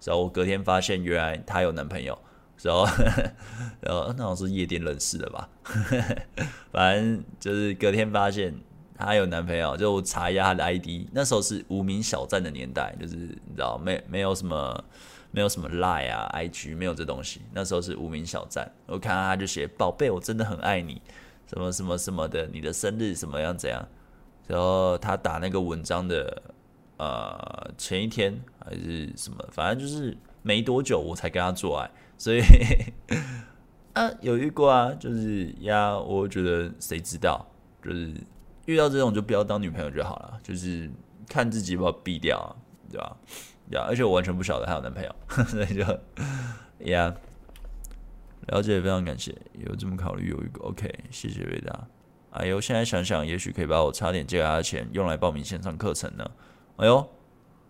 [0.02, 2.18] 然后我隔天发现原来他有男朋友，
[2.62, 2.86] 然后
[3.82, 5.46] 然后那好像是夜店认识的吧，
[6.72, 8.54] 反正就是隔天发现。
[8.96, 14.84] 她有男朋友，就查一下她的 ID，那时候是无名小站的年代，就是你知道没没有什么
[15.30, 18.70] 没有什么 Line 啊 IG 没有这东西，那时候是无名小站。
[18.86, 21.02] 我看她就写宝贝，我真的很爱你，
[21.46, 23.86] 什么什么什么的，你的生日什么样怎样。
[24.46, 26.42] 然后他打那个文章的
[26.96, 32.40] 呃前一天还是什么，反正就是没多久我才跟他做爱，所以
[33.92, 37.46] 啊 有遇过啊，就是呀，我觉得谁知道
[37.84, 38.14] 就是。
[38.66, 40.90] 遇到这种就不要当女朋友就好了，就是
[41.28, 42.52] 看自己要不要避掉啊，
[42.90, 43.16] 对吧？
[43.70, 45.14] 呀，而且我完全不晓得她有男朋友，
[45.46, 45.82] 所以就
[46.90, 47.12] 呀，
[48.48, 51.88] 了解非常感谢，有这么考虑有一个 OK，谢谢瑞达。
[52.30, 56.30] 哎呦，现在想想，也许可以把我差点借给他的钱用来报名线上课程呢。
[56.76, 57.08] 哎呦，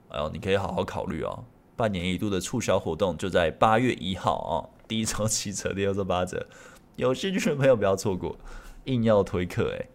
[0.09, 1.45] 哎呦，你可以好好考虑哦。
[1.77, 4.55] 半年一度的促销活动就在八月一号啊，
[4.89, 6.45] 第一周七折，第二周八折，
[6.97, 8.37] 有兴趣的朋友不要错过，
[8.85, 9.87] 硬要推课哎。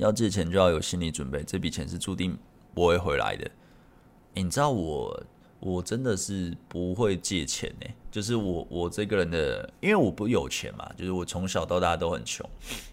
[0.00, 2.36] 要借钱就要有心理准备，这笔钱是注定
[2.74, 3.50] 不会回来的。
[4.34, 5.22] 你知道我，
[5.60, 7.86] 我真的是不会借钱呢。
[8.10, 12.48] 就是我，我这个人的，因为我不有钱嘛，就是我从小到大都很穷，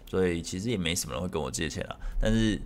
[0.06, 1.96] 所以其实也没什么人会跟我借钱啊。
[2.20, 2.60] 但是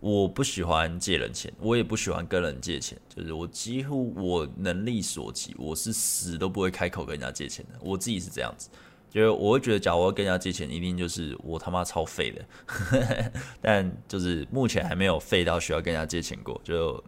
[0.00, 2.98] 我不喜欢借人钱，我也不喜欢跟人借钱。
[3.08, 7.78] 就是我几乎我能力所及，我是死都不会开口跟人家借钱的。
[7.80, 8.68] 我自己是这样子。
[9.16, 13.32] 就是我会觉得，假如我要跟人家借钱，一定就是我他妈超废的。
[13.62, 16.60] 但就是目前还没有废到需要跟人家借钱过。
[16.62, 17.02] 就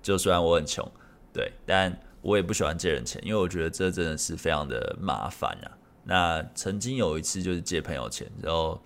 [0.00, 0.88] 就虽然我很穷，
[1.32, 1.92] 对，但
[2.22, 5.66] 我也不喜欢借人钱，因为我觉得这真的是非常的麻烦啊。
[6.04, 8.80] 那曾经有一次就是借朋友钱，然后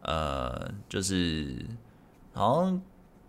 [0.00, 1.54] 呃，就是
[2.32, 2.80] 好像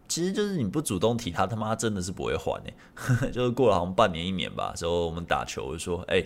[0.08, 2.74] 其实就是你不主动提他，他妈真的是不会还诶。
[3.34, 6.26] 就是过了好像半年一年吧，之后我们打球我就说，哎，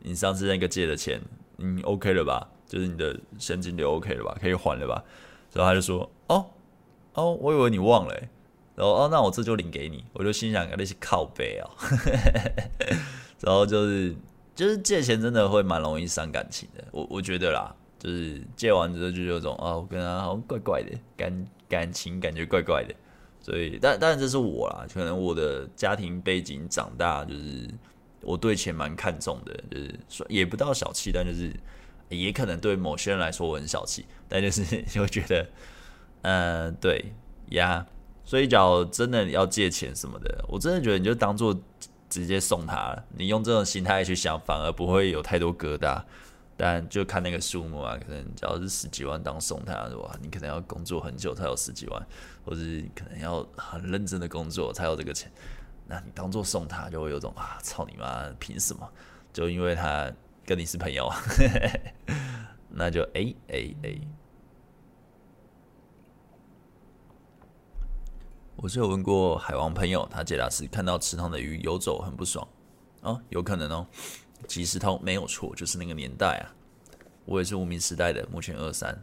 [0.00, 1.22] 你上次那个借的钱。
[1.58, 2.48] 嗯，OK 了吧？
[2.66, 4.36] 就是你的现金流 OK 了吧？
[4.40, 5.04] 可以还了吧？
[5.52, 6.46] 然后他就说：“哦，
[7.12, 8.14] 哦，我以为你忘了。”
[8.74, 10.04] 然后哦，那我这就领给你。
[10.14, 11.70] 我就心想，那些靠背啊。
[13.40, 14.16] 然后就是，
[14.56, 16.82] 就是借钱真的会蛮容易伤感情的。
[16.90, 22.92] 我我觉得啦，就是借完之后就有种啊，我跟他好像怪怪的感感情，感觉怪怪的。
[23.40, 27.68] 所以，但当然这是我啦，可能我的家庭背景长大就是。
[28.24, 31.54] 我对钱蛮看重的，就是说也不到小气，但就是
[32.08, 35.46] 也可能对某些人来说我很小气，但就是 就觉得，
[36.22, 37.12] 嗯、呃，对
[37.50, 37.86] 呀，
[38.24, 41.58] 所以假如真的要借钱什么的，我真的觉得你就当做
[42.08, 46.02] 直接送他了，你用这种心态去想，反而不会有太多疙瘩。
[46.56, 52.06] 但就看那个数目啊，可能只要是十几万当送他的话，你可能要工作很久才有十几万，
[52.44, 52.60] 或者
[52.94, 55.28] 可能要很认真的工作才有这个钱。
[55.86, 58.90] 那你当做送他，就会有种啊，操你妈，凭什么？
[59.32, 60.10] 就因为他
[60.44, 61.10] 跟你是朋友，
[62.70, 64.00] 那就哎哎哎。
[68.56, 72.46] 我是有问过海王朋友，他解答是看到池塘的鱼游走很不爽
[73.02, 73.86] 哦，有可能哦。
[74.46, 76.54] 即时通没有错，就是那个年代啊。
[77.26, 79.02] 我也是无名时代的，目前二三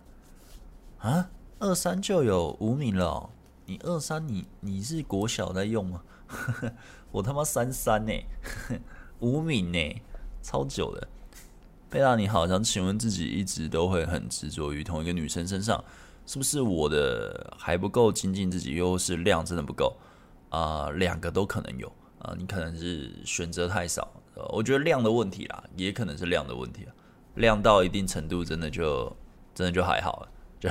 [0.99, 1.29] 啊，
[1.59, 3.29] 二三就有无名了。
[3.65, 6.01] 你二三，你你是国小在用吗？
[7.11, 8.13] 我他妈三三呢，
[9.19, 10.01] 无名呢，
[10.41, 11.07] 超久的。
[11.89, 15.83] 贝拉你好，想请问自己一直都会很执着于同一个女生身上，
[16.25, 19.97] 是不是我的还不够精进自己，又是量真的不够
[20.49, 20.89] 啊？
[20.91, 24.07] 两个都可能有啊，你可能是选择太少。
[24.53, 26.93] 我觉得量的问题啦，也可能是量的问题啊。
[27.35, 29.15] 量到一定程度，真的就
[29.53, 30.69] 真的就还好了，就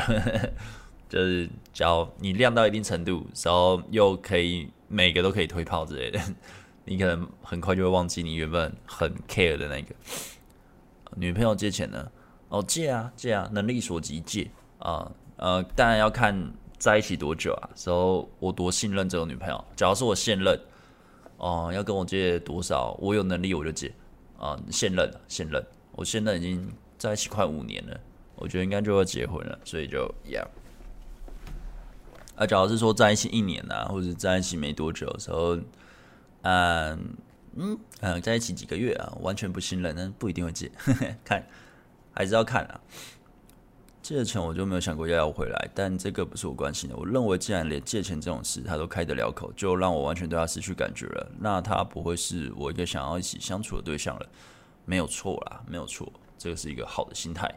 [1.08, 6.20] 就是只要你量到一定程度，然后又可以每个都可以推炮之类的，
[6.84, 9.94] 你可能很快就会忘记你原本很 care 的那个
[11.14, 12.10] 女朋友借钱呢。
[12.48, 19.64] 哦，借啊借啊，能力所及借啊呃，当然要看在一起多久啊，时候我多信任这个女朋友。
[19.76, 20.60] 假如是我现任。
[21.42, 22.94] 哦、要跟我借多少？
[23.00, 23.90] 我有能力我就借。
[24.36, 27.98] 啊、现任，现任，我现在已经在一起快五年了，
[28.34, 30.46] 我觉得应该就要结婚了，所以就一样。
[32.40, 35.56] 啊，假如是说在一起一年啊，或者在一起没多久的时候，
[36.40, 37.14] 嗯
[37.54, 40.72] 嗯嗯，在一起几个月啊，完全不信任，那不一定会借，
[41.22, 41.46] 看
[42.14, 42.80] 还是要看啊。
[44.00, 46.96] 借钱我就没有想过要要回来，但这个不是我关心的。
[46.96, 54.26] 我认为，既然连借钱这种事他都开得了口，就让我完全对他失去感觉了，那他不会是我一个想要一起相处的对象了。
[54.86, 57.54] 没有错啦，没有错，这个是一个好的心态。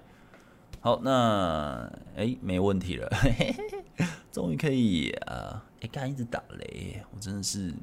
[0.83, 3.55] 好，那诶，没问题了，嘿嘿
[3.95, 5.63] 嘿，终于可以啊！
[5.79, 7.73] 诶，刚一直打雷，我真的是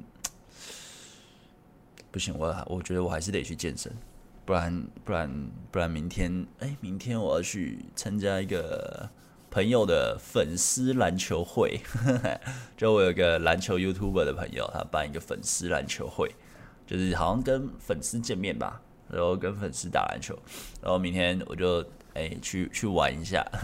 [2.11, 3.91] 不行，我我觉得我还是得去健身。
[4.45, 9.09] 不然，不然，不然，明天，哎，明天我要去参加一个
[9.49, 11.81] 朋友的粉丝篮球会。
[12.77, 16.35] 就我有个篮球 YouTuber 的朋友，他办一个粉丝篮球会，
[16.85, 18.79] 就是好像跟粉丝见面吧，
[19.09, 20.37] 然后跟粉丝打篮球。
[20.83, 21.83] 然后明天我就
[22.13, 23.45] 哎去去玩一下。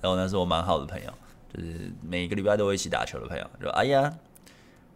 [0.00, 1.12] 然后那是我蛮好的朋友，
[1.52, 3.50] 就是每个礼拜都会一起打球的朋友。
[3.60, 4.12] 就哎呀。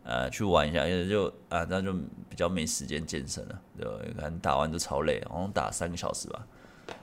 [0.03, 6.47] 呃，去玩一下，因为就啊，那就比较没时间健身了，对，可能打完就超累，好像打三个小时吧，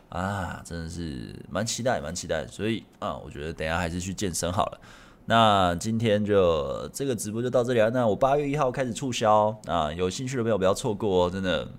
[0.10, 4.82] 啊，真的是蛮期待，蛮期待，所以啊，我觉得等下还是去健身好了。
[5.26, 7.89] 那今天就这个直播就到这里了。
[7.91, 11.70] 那我八月一号开始促销啊，有兴趣的朋友不要错过哦，真的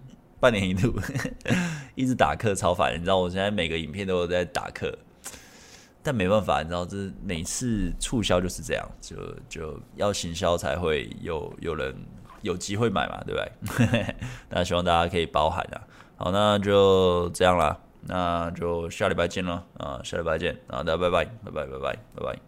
[0.41, 0.95] 半年一度，
[1.95, 4.97] 一直打课超烦，你知道我现在每个影片都有在打课。
[6.01, 9.16] 但没办法，你知道，这每次促销就是这样，就
[9.49, 11.95] 就要行销才会有有人
[12.41, 14.14] 有机会买嘛，对不对？
[14.49, 15.82] 那希望大家可以包涵啊。
[16.16, 22.48] 好，那就这样啦，那就下礼拜见了啊，下礼拜见啊，大家拜拜，拜拜，拜拜，拜拜。